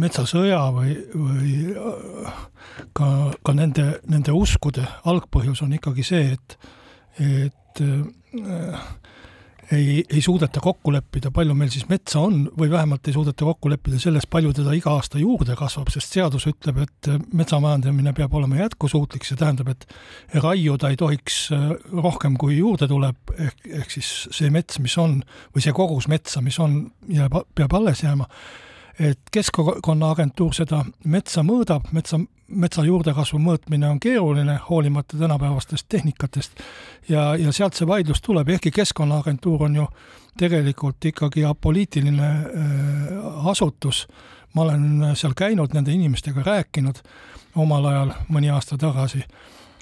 [0.00, 1.54] metsasõja või, või
[2.96, 3.08] ka,
[3.44, 6.56] ka nende, nende uskude algpõhjus on ikkagi see, et,
[7.20, 8.86] et äh,
[9.72, 13.70] ei, ei suudeta kokku leppida, palju meil siis metsa on või vähemalt ei suudeta kokku
[13.72, 18.60] leppida selles, palju teda iga aasta juurde kasvab, sest seadus ütleb, et metsamajandamine peab olema
[18.62, 19.86] jätkusuutlik, see tähendab, et
[20.42, 25.20] raiuda ei tohiks äh, rohkem, kui juurde tuleb, ehk, ehk siis see mets, mis on,
[25.54, 28.28] või see kogus metsa, mis on, jääb, peab alles jääma
[28.98, 36.60] et Keskkonnaagentuur seda metsa mõõdab, metsa, metsa juurdekasvu mõõtmine on keeruline, hoolimata tänapäevastest tehnikatest,
[37.08, 39.88] ja, ja sealt see vaidlus tuleb, ehkki Keskkonnaagentuur on ju
[40.38, 44.06] tegelikult ikkagi apoliitiline äh, asutus,
[44.54, 47.02] ma olen seal käinud, nende inimestega rääkinud
[47.56, 49.24] omal ajal, mõni aasta tagasi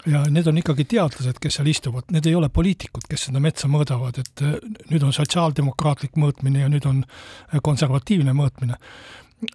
[0.07, 3.71] ja need on ikkagi teadlased, kes seal istuvad, need ei ole poliitikud, kes seda metsa
[3.71, 4.57] mõõdavad, et äh,
[4.91, 8.79] nüüd on sotsiaaldemokraatlik mõõtmine ja nüüd on äh, konservatiivne mõõtmine.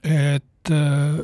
[0.04, 1.20] et äh,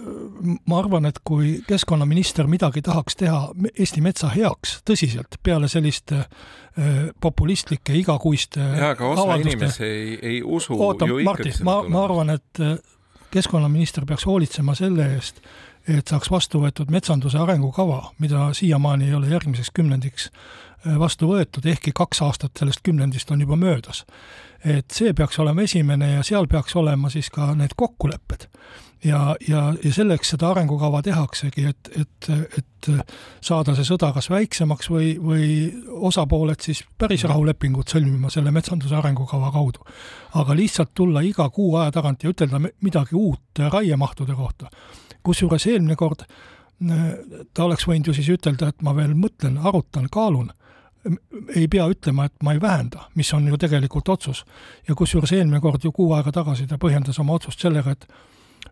[0.67, 6.25] ma arvan, et kui keskkonnaminister midagi tahaks teha Eesti metsa heaks tõsiselt, peale selliste
[7.21, 12.31] populistlike igakuiste jaa, aga osa avalduste, inimesi ei, ei usu oota, Martti, ma, ma arvan,
[12.33, 12.62] et
[13.33, 15.43] keskkonnaminister peaks hoolitsema selle eest,
[15.87, 21.65] et saaks vastu võetud metsanduse arengukava, mida siiamaani ei ole järgmiseks kümnendiks äh, vastu võetud,
[21.65, 24.05] ehkki kaks aastat sellest kümnendist on juba möödas.
[24.65, 28.47] et see peaks olema esimene ja seal peaks olema siis ka need kokkulepped.
[29.03, 32.89] Ja, ja, ja selleks seda arengukava tehaksegi, et, et, et
[33.41, 35.45] saada see sõda kas väiksemaks või, või
[36.09, 39.85] osapooled siis päris rahulepingut sõlmima selle metsanduse arengukava kaudu.
[40.39, 44.69] aga lihtsalt tulla iga kuu aja tagant ja ütelda midagi uut raiemahtude kohta
[45.23, 47.07] kusjuures eelmine kord äh,
[47.53, 50.51] ta oleks võinud ju siis ütelda, et ma veel mõtlen, arutan, kaalun.
[51.55, 54.45] ei pea ütlema, et ma ei vähenda, mis on ju tegelikult otsus.
[54.87, 58.07] ja kusjuures eelmine kord ju kuu aega tagasi ta põhjendas oma otsust sellega, et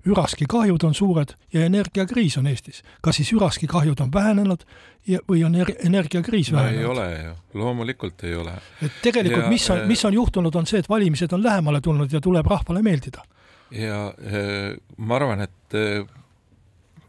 [0.05, 2.83] üraskikahjud on suured ja energiakriis on Eestis.
[3.01, 4.63] kas siis üraskikahjud on vähenenud
[5.07, 6.81] ja, või on er energiakriis no, vähenenud?
[6.81, 8.55] ei ole ju, loomulikult ei ole.
[8.81, 12.21] et tegelikult, mis on, mis on juhtunud, on see, et valimised on lähemale tulnud ja
[12.21, 13.23] tuleb rahvale meeldida.
[13.71, 16.05] ja äh, ma arvan, et äh,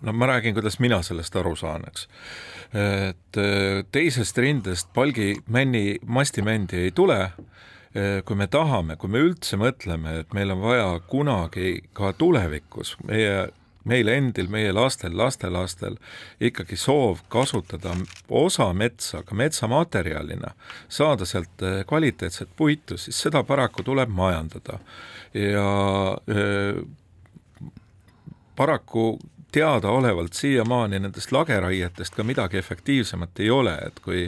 [0.02, 2.08] no ma räägin, kuidas mina sellest aru saan, eks.
[2.72, 7.62] et äh, teisest rindest palgimänni, mastimändi ei tule, äh,
[8.24, 13.50] kui me tahame, kui me üldse mõtleme, et meil on vaja kunagi ka tulevikus meie
[13.88, 15.96] meil endil, meie lastel, lastelastel
[16.42, 17.94] ikkagi soov kasutada
[18.30, 20.54] osa metsa ka metsamaterjalina,
[20.88, 24.78] saada sealt äh, kvaliteetset puitu, siis seda paraku tuleb majandada.
[25.34, 26.82] ja öö,
[28.56, 29.18] paraku
[29.52, 34.26] teadaolevalt siiamaani nendest lageraietest ka midagi efektiivsemat ei ole, et kui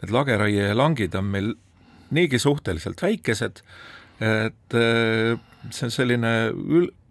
[0.00, 1.54] need lageraielangid on meil
[2.10, 3.62] niigi suhteliselt väikesed,
[4.20, 5.38] et äh,
[5.70, 6.32] see on selline,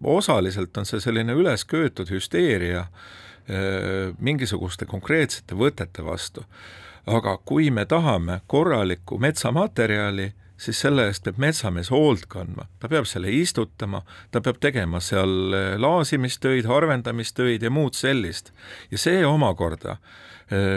[0.02, 6.46] osaliselt on see selline üles köetud hüsteeria äh, mingisuguste konkreetsete võtete vastu.
[7.06, 13.06] aga kui me tahame korralikku metsamaterjali, siis selle eest peab metsamees hoolt kandma, ta peab
[13.06, 18.52] selle istutama, ta peab tegema seal laasimistöid, harvendamistöid ja muud sellist.
[18.90, 20.35] ja see omakorda, eh,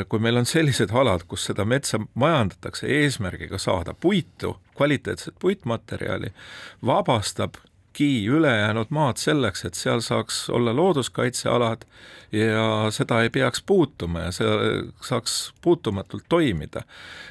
[0.10, 6.32] kui meil on sellised alad, kus seda metsa majandatakse eesmärgiga saada puitu, kvaliteetset puitmaterjali,
[6.86, 7.60] vabastab
[7.94, 11.82] Ki ülejäänud maad selleks, et seal saaks olla looduskaitsealad
[12.32, 14.48] ja seda ei peaks puutuma ja see
[15.02, 16.84] saaks puutumatult toimida.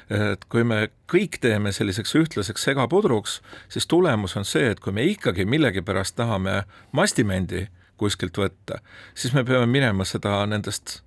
[0.09, 5.03] et kui me kõik teeme selliseks ühtlaseks segapudruks, siis tulemus on see, et kui me
[5.03, 8.81] ikkagi millegipärast tahame mastimendi kuskilt võtta,
[9.15, 10.99] siis me peame minema seda nendest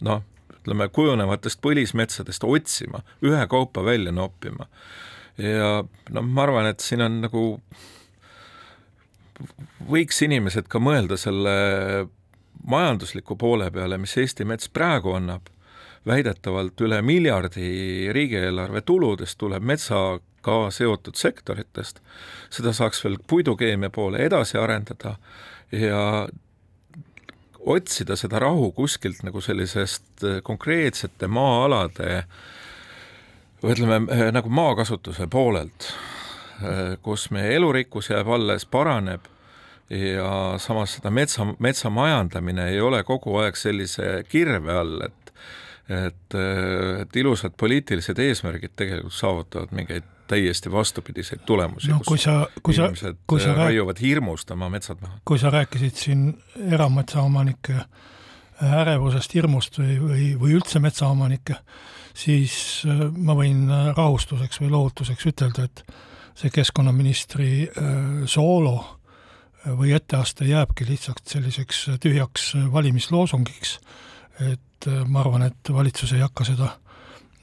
[0.00, 0.22] noh,
[0.60, 4.66] ütleme kujunevatest põlismetsadest otsima, ühekaupa välja noppima.
[5.38, 7.44] ja noh, ma arvan, et siin on nagu
[9.88, 11.54] võiks inimesed ka mõelda selle
[12.66, 15.48] majandusliku poole peale, mis Eesti mets praegu annab,
[16.06, 22.00] väidetavalt üle miljardi riigieelarve tuludest tuleb metsaga seotud sektoritest,
[22.52, 25.16] seda saaks veel puidukeemia poole edasi arendada
[25.72, 26.28] ja
[27.66, 32.22] otsida seda rahu kuskilt nagu sellisest konkreetsete maa-alade
[33.60, 35.90] või ütleme, nagu maakasutuse poolelt
[36.60, 39.24] Äh, kus meie elurikkus jääb alles, paraneb
[39.90, 45.16] ja samas seda metsa, metsa majandamine ei ole kogu aeg sellise kirve all, et
[45.90, 46.34] et,
[47.02, 52.90] et ilusad poliitilised eesmärgid tegelikult saavutavad mingeid täiesti vastupidiseid tulemusi no kui sa, kui sa,
[53.26, 55.18] kui sa raiuvad hirmust oma metsad maha.
[55.24, 56.30] kui sa rääkisid siin
[56.70, 57.80] erametsaomanike
[58.60, 61.56] ärevusest, hirmust või, või, või üldse metsaomanike,
[62.16, 62.54] siis
[62.88, 63.66] äh, ma võin
[63.96, 65.84] rahustuseks või lohutuseks ütelda, et
[66.38, 73.78] see keskkonnaministri äh, soolo äh, või etteaste jääbki lihtsalt selliseks tühjaks valimisloosungiks,
[74.50, 76.70] et ma arvan, et valitsus ei hakka seda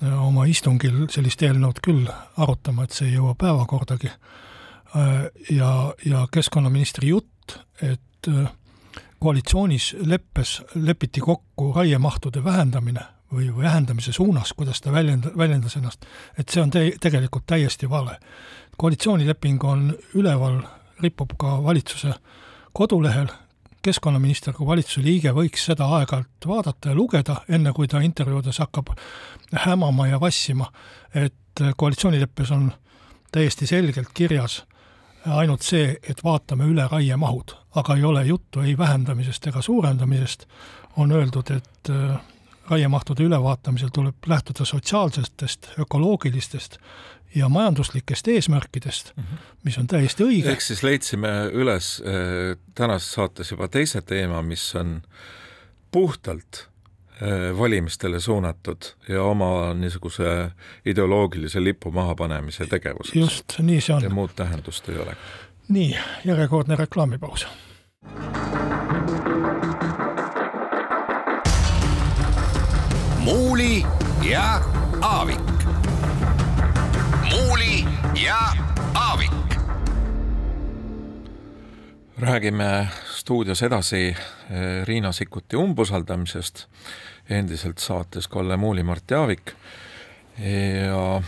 [0.02, 2.06] oma istungil sellist eelnõud küll
[2.38, 4.12] arutama, et see ei jõua päevakordagi.
[5.52, 5.72] ja,
[6.06, 8.30] ja keskkonnaministri jutt, et
[9.20, 13.02] koalitsioonis leppes lepiti kokku raiemahtude vähendamine
[13.34, 16.06] või vähendamise suunas, kuidas ta väljend-, väljendas ennast,
[16.38, 18.20] et see on te-, tegelikult täiesti vale.
[18.78, 20.62] koalitsioonileping on üleval,
[21.02, 22.14] ripub ka valitsuse
[22.74, 23.28] kodulehel,
[23.88, 28.94] keskkonnaminister kui valitsuse liige võiks seda aeg-ajalt vaadata ja lugeda, enne kui ta intervjuudes hakkab
[29.66, 30.70] hämama ja vassima,
[31.16, 32.72] et koalitsioonileppes on
[33.32, 34.62] täiesti selgelt kirjas
[35.36, 40.48] ainult see, et vaatame üle raiemahud, aga ei ole juttu ei vähendamisest ega suurendamisest,
[40.98, 41.92] on öeldud, et
[42.70, 46.78] raiemahtude ülevaatamisel tuleb lähtuda sotsiaalsetest, ökoloogilistest
[47.36, 49.38] ja majanduslikest eesmärkidest mm, -hmm.
[49.64, 50.50] mis on täiesti õige.
[50.52, 55.02] ehk siis leidsime üles äh, tänases saates juba teise teema, mis on
[55.92, 56.68] puhtalt
[57.22, 60.52] äh, valimistele suunatud ja oma niisuguse
[60.86, 63.16] ideoloogilise lipu mahapanemise tegevuseks.
[63.16, 64.04] just, nii see on.
[64.04, 65.18] ja muud tähendust ei ole.
[65.70, 67.48] nii, järjekordne reklaamipaus
[73.28, 73.86] Muuli
[74.30, 74.62] ja
[75.02, 75.40] Aavik.
[77.30, 77.86] muuli
[78.26, 78.38] ja
[78.94, 79.32] Aavik.
[82.18, 84.18] räägime stuudios edasi eh,
[84.84, 86.66] Riina Sikkuti umbusaldamisest,
[87.30, 89.52] endiselt saates Kalle Muuli, Mart Jaavik
[90.88, 91.22] ja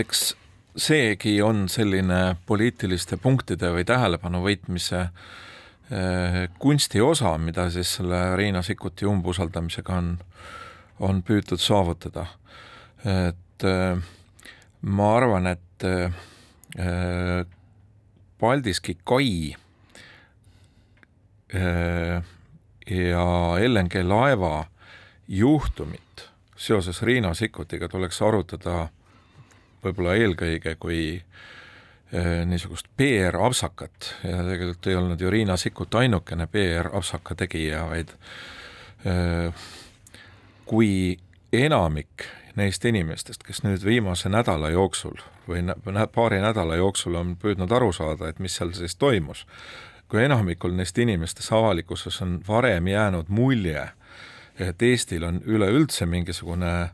[0.00, 0.36] eks
[0.76, 8.62] seegi on selline poliitiliste punktide või tähelepanu võitmise eh, kunsti osa, mida siis selle Riina
[8.62, 10.18] Sikkuti umbusaldamisega on
[11.00, 12.26] on püütud saavutada.
[13.04, 13.98] et äh,
[14.80, 17.46] ma arvan, et äh,
[18.40, 19.56] Paldiski kai
[21.54, 22.22] äh,
[22.90, 23.26] ja
[23.68, 24.66] LNG laeva
[25.28, 28.88] juhtumit seoses Riina Sikkutiga tuleks arutada
[29.84, 31.22] võib-olla eelkõige kui
[32.46, 38.12] niisugust PR-apsakat ja tegelikult ei olnud ju Riina Sikkut ainukene PR-apsaka tegija, vaid
[40.66, 41.16] kui
[41.52, 45.64] enamik neist inimestest, kes nüüd viimase nädala jooksul või
[46.14, 49.44] paari nädala jooksul on püüdnud aru saada, et mis seal siis toimus,
[50.08, 53.88] kui enamikul neist inimestest avalikkuses on varem jäänud mulje,
[54.58, 56.90] et Eestil on üleüldse mingisugune,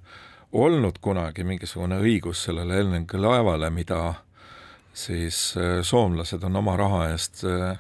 [0.53, 4.15] olnud kunagi mingisugune õigus sellele LNG laevale, mida
[4.95, 7.79] siis äh, soomlased on oma raha eest äh,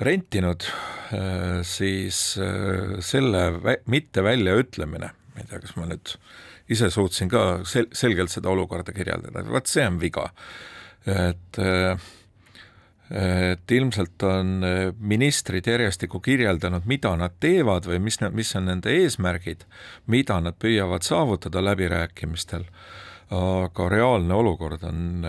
[0.00, 0.64] rentinud,
[1.12, 6.16] äh, siis äh, selle mitte väljaütlemine, ma ei tea, kas ma nüüd
[6.74, 10.30] ise suutsin ka sel-, selgelt seda olukorda kirjeldada, vot see on viga.
[11.04, 12.10] et äh,
[13.14, 14.64] et ilmselt on
[14.98, 19.66] ministrid järjestikku kirjeldanud, mida nad teevad või mis, mis on nende eesmärgid,
[20.08, 22.64] mida nad püüavad saavutada läbirääkimistel,
[23.28, 25.28] aga reaalne olukord on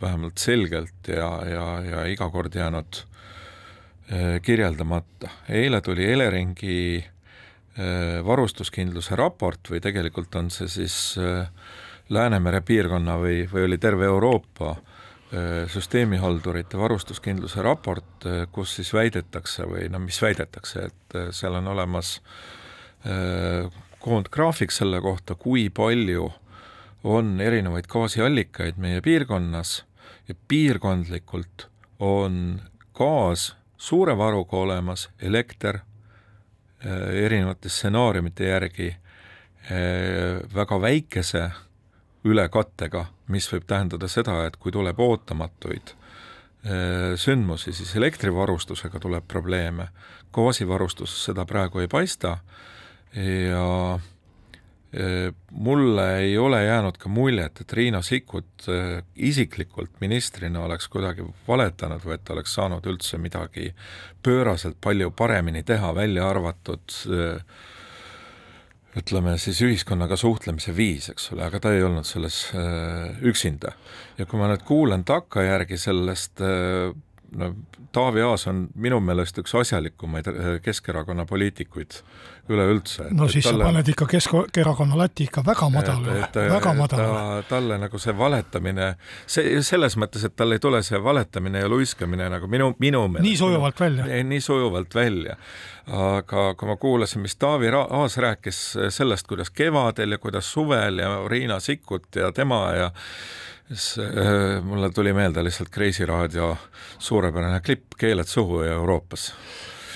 [0.00, 3.49] vähemalt selgelt ja, ja, ja iga kord jäänud Äh,
[4.42, 5.28] kirjeldamata.
[5.48, 11.46] eile tuli Eleringi äh, varustuskindluse raport või tegelikult on see siis äh,
[12.10, 14.76] Läänemere piirkonna või, või oli terve Euroopa
[15.70, 22.16] süsteemihaldurite varustuskindluse raport, kus siis väidetakse või no mis väidetakse, et seal on olemas
[24.02, 26.26] koondgraafik selle kohta, kui palju
[27.04, 29.84] on erinevaid gaasiallikaid meie piirkonnas
[30.28, 31.68] ja piirkondlikult
[31.98, 32.60] on
[32.96, 41.46] gaas suure varuga olemas, elekter äh, erinevate stsenaariumite järgi äh, väga väikese
[42.24, 49.88] ülekattega, mis võib tähendada seda, et kui tuleb ootamatuid äh, sündmusi, siis elektrivarustusega tuleb probleeme,
[50.32, 52.36] gaasivarustuses seda praegu ei paista
[53.16, 53.98] ja
[55.50, 58.66] mulle ei ole jäänud ka muljet, et Riina Sikkut
[59.14, 63.68] isiklikult ministrina oleks kuidagi valetanud või et ta oleks saanud üldse midagi
[64.22, 66.96] pööraselt palju paremini teha, välja arvatud
[68.98, 72.42] ütleme siis ühiskonnaga suhtlemise viis, eks ole, aga ta ei olnud selles
[73.22, 73.76] üksinda.
[74.18, 76.42] ja kui ma nüüd kuulan takkajärgi sellest
[77.36, 77.54] no
[77.92, 80.28] Taavi Aas on minu meelest üks asjalikumaid
[80.62, 82.00] Keskerakonna poliitikuid
[82.50, 83.06] üleüldse.
[83.10, 87.42] no siis talle, sa paned ikka Keskerakonna lati ikka väga madalale, väga madalale.
[87.48, 88.92] talle nagu see valetamine,
[89.26, 93.28] see selles mõttes, et tal ei tule see valetamine ja luiskamine nagu minu, minu meelest.
[93.28, 94.22] nii sujuvalt välja.
[94.32, 95.36] nii sujuvalt välja.
[95.90, 101.14] aga kui ma kuulasin, mis Taavi Aas rääkis sellest, kuidas kevadel ja kuidas suvel ja
[101.28, 102.90] Riina Sikkut ja tema ja
[103.70, 106.56] siis äh, mulle tuli meelde lihtsalt Kreisi raadio
[106.98, 109.32] suurepärane klipp Keeled suhu ja Euroopas.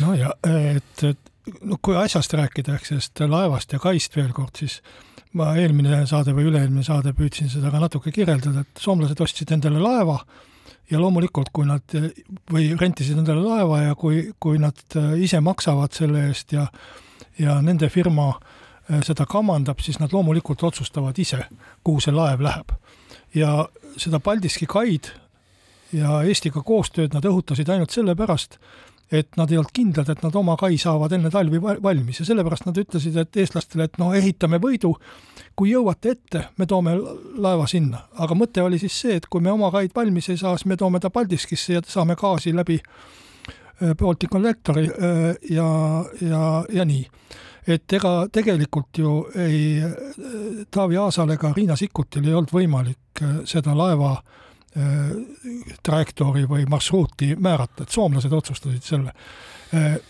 [0.00, 4.56] no ja et, et no kui asjast rääkida, ehk sellest laevast ja kaist veel kord,
[4.58, 4.80] siis
[5.34, 9.82] ma eelmine saade või üle-eelmine saade püüdsin seda ka natuke kirjeldada, et soomlased ostsid endale
[9.82, 10.20] laeva
[10.90, 11.96] ja loomulikult, kui nad
[12.52, 16.68] või rentisid endale laeva ja kui, kui nad ise maksavad selle eest ja
[17.38, 18.28] ja nende firma
[18.90, 21.44] eh, seda kamandab, siis nad loomulikult otsustavad ise,
[21.84, 22.74] kuhu see laev läheb.
[23.34, 25.10] Ja seda Paldiski kaid
[25.94, 28.58] ja Eestiga koostööd nad õhutasid ainult sellepärast,
[29.12, 32.66] et nad ei olnud kindlad, et nad oma kai saavad enne talvi valmis ja sellepärast
[32.66, 34.94] nad ütlesid, et eestlastele, et no ehitame Võidu,
[35.54, 36.96] kui jõuate ette, me toome
[37.36, 38.06] laeva sinna.
[38.18, 40.76] aga mõte oli siis see, et kui me oma kaid valmis ei saa, siis me
[40.80, 45.68] toome ta Paldiskisse ja saame gaasi läbi äh, Baltic Connectori äh, ja,
[46.20, 47.06] ja, ja nii.
[47.66, 53.76] Et ega tegelikult ju ei äh, Taavi Aasal ega Riina Sikkutil ei olnud võimalik seda
[53.76, 54.40] laeva äh,
[54.74, 55.10] Äh,
[55.86, 59.12] trajektoori või marsruuti määrata, et soomlased otsustasid selle.
[59.70, 60.00] Äh,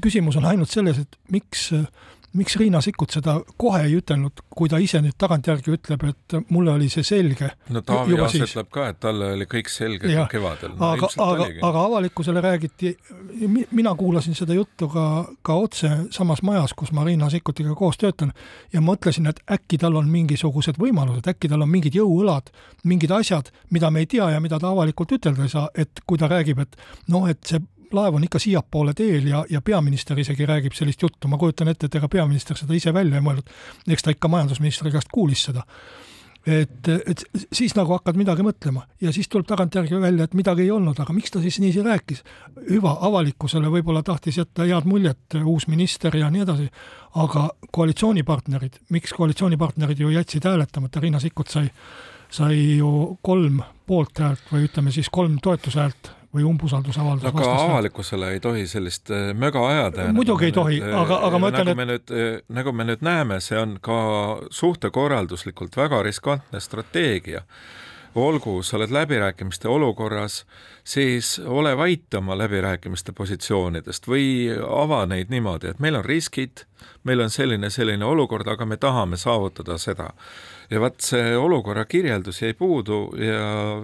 [0.00, 1.66] küsimus on ainult selles, et miks
[2.38, 6.74] miks Riina Sikkut seda kohe ei ütelnud, kui ta ise nüüd tagantjärgi ütleb, et mulle
[6.74, 7.50] oli see selge.
[7.74, 10.90] no Taavi Aas ütleb ka, et talle oli kõik selge ja, kevadel no,.
[10.92, 12.94] aga, aga, aga avalikkusele räägiti,
[13.70, 15.06] mina kuulasin seda juttu ka,
[15.46, 18.34] ka otse samas majas, kus ma Riina Sikkutiga koos töötan
[18.72, 22.50] ja mõtlesin, et äkki tal on mingisugused võimalused, äkki tal on mingid jõuõlad,
[22.84, 26.18] mingid asjad, mida me ei tea ja mida ta avalikult ütelda ei saa, et kui
[26.18, 26.76] ta räägib, et
[27.14, 27.62] noh, et see
[27.94, 31.88] laev on ikka siiapoole teel ja, ja peaminister isegi räägib sellist juttu, ma kujutan ette,
[31.88, 33.52] et ega peaminister seda ise välja ei mõelnud,
[33.88, 35.64] eks ta ikka majandusministri käest kuulis seda.
[36.46, 37.22] et, et
[37.52, 41.12] siis nagu hakkad midagi mõtlema ja siis tuleb tagantjärgi välja, et midagi ei olnud, aga
[41.16, 42.24] miks ta siis niiviisi rääkis?
[42.70, 46.68] hüva, avalikkusele võib-olla tahtis jätta head muljet, uus minister ja nii edasi,
[47.14, 51.70] aga koalitsioonipartnerid, miks koalitsioonipartnerid ju jätsid hääletamata, Riina Sikkut sai
[52.34, 57.70] sai ju kolm poolthäält või ütleme siis kolm toetushäält või umbusaldusavaldus aga vastasel.
[57.70, 60.08] avalikkusele ei tohi sellist äh, möga ajada.
[60.12, 62.88] muidugi ei tohi, äh, aga, aga ma ütlen, nagu et me nüüd, äh, nagu me
[62.90, 63.98] nüüd näeme, see on ka
[64.50, 67.44] suhtekorralduslikult väga riskantne strateegia
[68.14, 70.44] olgu, sa oled läbirääkimiste olukorras,
[70.84, 76.62] siis ole vait oma läbirääkimiste positsioonidest või ava neid niimoodi, et meil on riskid,
[77.04, 80.10] meil on selline, selline olukord, aga me tahame saavutada seda.
[80.70, 83.82] ja vaat see olukorra kirjeldus jäi puudu ja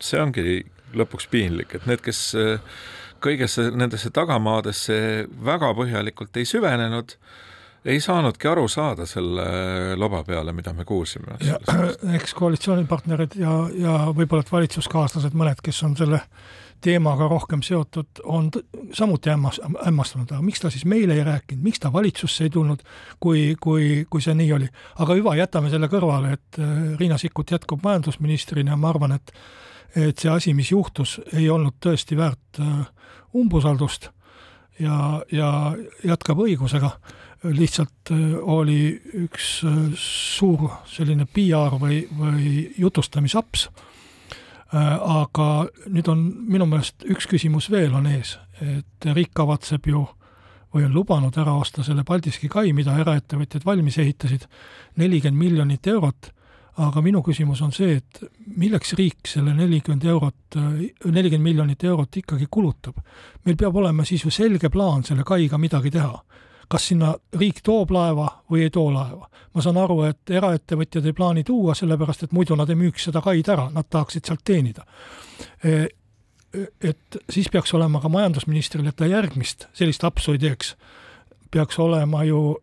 [0.00, 0.64] see ongi
[0.94, 2.76] lõpuks piinlik, et need, kes äh,
[3.24, 4.96] kõigesse nendesse tagamaadesse
[5.44, 7.16] väga põhjalikult ei süvenenud,
[7.84, 9.44] ei saanudki aru saada selle
[10.00, 11.38] loba peale, mida me kuulsime.
[12.16, 16.22] eks koalitsioonipartnerid ja, ja võib-olla et valitsuskaaslased, mõned, kes on selle
[16.84, 18.50] teemaga rohkem seotud, on
[18.92, 22.82] samuti hämmas-, hämmastunud, aga miks ta siis meile ei rääkinud, miks ta valitsusse ei tulnud,
[23.20, 24.68] kui, kui, kui see nii oli.
[25.00, 29.32] aga hüva, jätame selle kõrvale, et äh, Riina Sikkut jätkub majandusministrina ja ma arvan, et
[29.96, 32.86] et see asi, mis juhtus, ei olnud tõesti väärt äh,
[33.34, 34.10] umbusaldust
[34.82, 35.50] ja, ja
[36.04, 36.90] jätkab õigusega,
[37.44, 38.78] lihtsalt äh, oli
[39.24, 43.68] üks äh, suur selline PR või, või jutustamisaps,
[44.74, 50.00] aga nüüd on minu meelest üks küsimus veel on ees, et riik kavatseb ju
[50.74, 54.48] või on lubanud ära osta selle Paldiski kai, mida eraettevõtjad valmis ehitasid,
[54.98, 56.32] nelikümmend miljonit eurot
[56.82, 58.20] aga minu küsimus on see, et
[58.58, 60.56] milleks riik selle nelikümmend eurot,
[61.04, 62.98] nelikümmend miljonit eurot ikkagi kulutab?
[63.44, 66.22] meil peab olema siis ju selge plaan selle kaiga midagi teha.
[66.68, 69.28] kas sinna riik toob laeva või ei too laeva?
[69.54, 73.22] ma saan aru, et eraettevõtjad ei plaani tuua, sellepärast et muidu nad ei müüks seda
[73.22, 74.86] kaid ära, nad tahaksid sealt teenida
[75.62, 75.86] e,
[76.82, 80.74] et siis peaks olema ka majandusministril, et ta järgmist sellist apsu ei teeks,
[81.54, 82.56] peaks olema ju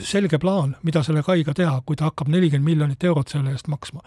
[0.00, 4.00] selge plaan, mida selle kaiga teha, kui ta hakkab nelikümmend miljonit eurot selle eest maksma.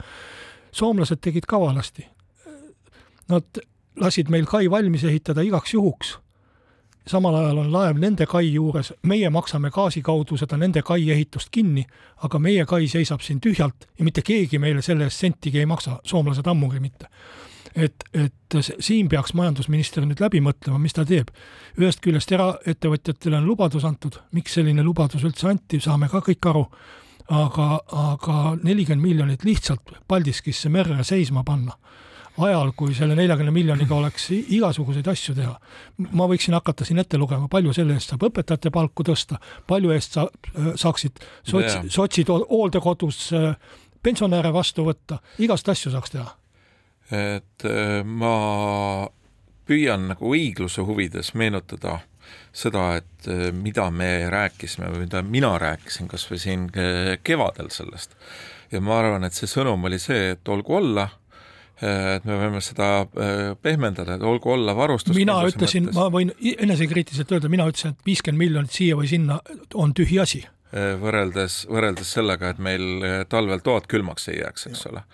[0.72, 2.06] soomlased tegid kavalasti.
[3.30, 3.62] Nad
[3.98, 6.18] lasid meil kai valmis ehitada igaks juhuks.
[7.08, 11.50] samal ajal on laev nende kai juures, meie maksame gaasi kaudu seda nende kai ehitust
[11.52, 11.86] kinni,
[12.18, 16.00] aga meie kai seisab siin tühjalt ja mitte keegi meile selle eest sentigi ei maksa,
[16.04, 17.10] soomlased ammugi mitte
[17.76, 21.30] et, et siin peaks majandusminister nüüd läbi mõtlema, mis ta teeb.
[21.78, 26.66] ühest küljest eraettevõtjatele on lubadus antud, miks selline lubadus üldse anti, saame ka kõik aru,
[27.30, 31.78] aga, aga nelikümmend miljonit lihtsalt Paldiskisse merre seisma panna
[32.46, 35.56] ajal, kui selle neljakümne miljoniga oleks igasuguseid asju teha.
[36.16, 40.16] ma võiksin hakata siin ette lugema, palju selle eest saab õpetajate palku tõsta, palju eest
[40.18, 40.28] sa,
[40.80, 43.56] saaksid sots, sotsid hooldekodus äh,
[44.04, 46.30] pensionäre vastu võtta, igast asju saaks teha.
[47.12, 49.10] Et äh, ma
[49.70, 52.00] püüan nagu õigluse huvides meenutada
[52.54, 56.70] seda, et äh, mida me rääkisime või mida mina rääkisin kas või siin
[57.24, 58.16] kevadel sellest.
[58.72, 61.10] ja ma arvan, et see sõnum oli see, et olgu olla
[61.80, 65.16] et me võime seda äh, pehmendada, et olgu olla varustus.
[65.16, 69.40] mina ütlesin, ma võin enesekriitiliselt öelda, mina ütlesin, et viiskümmend miljonit siia või sinna
[69.80, 70.44] on tühi asi.
[70.74, 74.92] Äh, võrreldes, võrreldes sellega, et meil äh, talvel toad külmaks ei jääks, eks ja.
[74.92, 75.06] ole.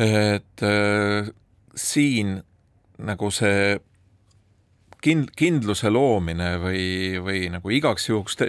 [0.00, 1.30] Et äh,
[1.76, 2.38] siin
[3.00, 3.78] nagu see
[5.04, 6.84] kind-, kindluse loomine või,
[7.24, 8.48] või nagu igaks juhuks te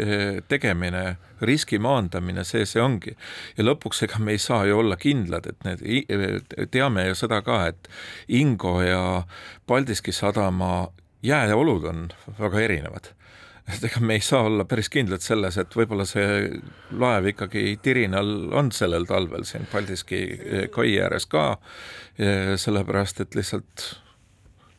[0.51, 3.15] tegemine, riski maandamine, see see ongi.
[3.57, 7.63] ja lõpuks ega me ei saa ju olla kindlad, et need, teame ju seda ka,
[7.71, 7.89] et
[8.27, 9.23] Ingo ja
[9.67, 10.91] Paldiski sadama
[11.25, 12.07] jääolud on
[12.39, 13.11] väga erinevad
[13.69, 16.49] et ega me ei saa olla päris kindlad selles, et võib-olla see
[16.97, 20.21] laev ikkagi tirinal on sellel talvel siin Paldiski
[20.73, 21.45] kai ääres ka,
[22.61, 23.85] sellepärast et lihtsalt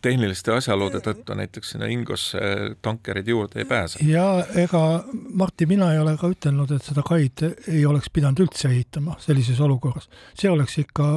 [0.02, 2.40] tehniliste asjaolude tõttu näiteks sinna Ingosse
[2.82, 4.02] tankerid juurde ei pääse.
[4.06, 8.70] ja ega Martti, mina ei ole ka ütelnud, et seda kaid ei oleks pidanud üldse
[8.70, 10.10] ehitama sellises olukorras.
[10.34, 11.08] see oleks ikka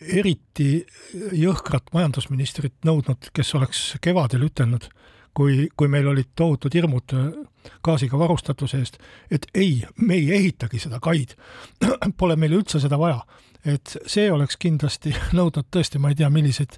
[0.00, 0.70] eriti
[1.36, 4.88] jõhkrat majandusministrit nõudnud, kes oleks kevadel ütelnud,
[5.36, 7.14] kui, kui meil olid tohutud hirmud
[7.84, 11.36] gaasiga varustatuse eest, et ei, me ei ehitagi seda kaid.
[12.18, 13.20] Pole meil üldse seda vaja.
[13.66, 16.76] et see oleks kindlasti nõudnud tõesti, ma ei tea, milliseid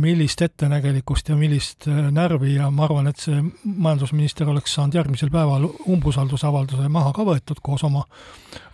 [0.00, 5.30] millist ettenägelikkust ja millist äh, närvi ja ma arvan, et see majandusminister oleks saanud järgmisel
[5.30, 8.02] päeval umbusaldusavalduse maha ka võetud koos oma,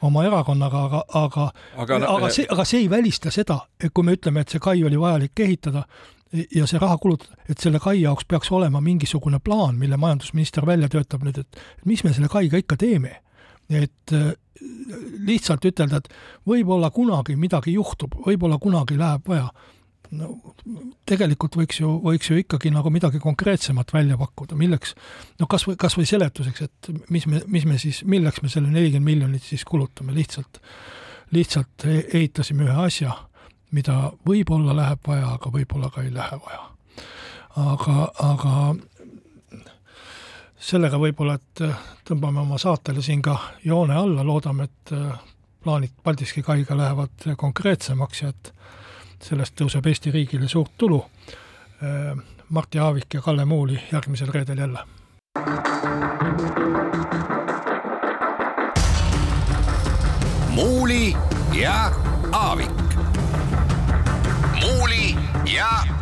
[0.06, 4.16] oma erakonnaga, aga, aga aga, aga see, aga see ei välista seda, et kui me
[4.16, 5.84] ütleme, et see kai oli vajalik ehitada
[6.32, 10.88] ja see raha kulutada, et selle kai jaoks peaks olema mingisugune plaan, mille majandusminister välja
[10.88, 13.20] töötab nüüd, et mis me selle kaiga ikka teeme.
[13.70, 14.32] et äh,
[15.26, 16.08] lihtsalt ütelda, et
[16.46, 19.52] võib-olla kunagi midagi juhtub, võib-olla kunagi läheb vaja
[20.18, 20.30] no
[21.08, 24.94] tegelikult võiks ju, võiks ju ikkagi nagu midagi konkreetsemat välja pakkuda, milleks,
[25.38, 28.72] no kas või, kas või seletuseks, et mis me, mis me siis, milleks me selle
[28.72, 30.60] nelikümmend miljonit siis kulutame, lihtsalt,
[31.34, 33.14] lihtsalt e-, ehitasime ühe asja,
[33.70, 36.62] mida võib-olla läheb vaja, aga võib-olla ka ei lähe vaja.
[37.56, 38.74] aga, aga
[40.60, 41.64] sellega võib-olla, et
[42.08, 44.94] tõmbame oma saatele siin ka joone alla, loodame, et
[45.64, 48.52] plaanid Paldiski kaiga lähevad konkreetsemaks ja et
[49.20, 51.02] sellest tõuseb Eesti riigile suurt tulu.
[52.50, 54.86] Martti Aavik ja Kalle Muuli järgmisel reedel jälle.
[60.60, 61.16] muuli
[61.52, 61.92] ja
[62.32, 62.79] Aavik.
[65.50, 65.99] Muuli ja Aavik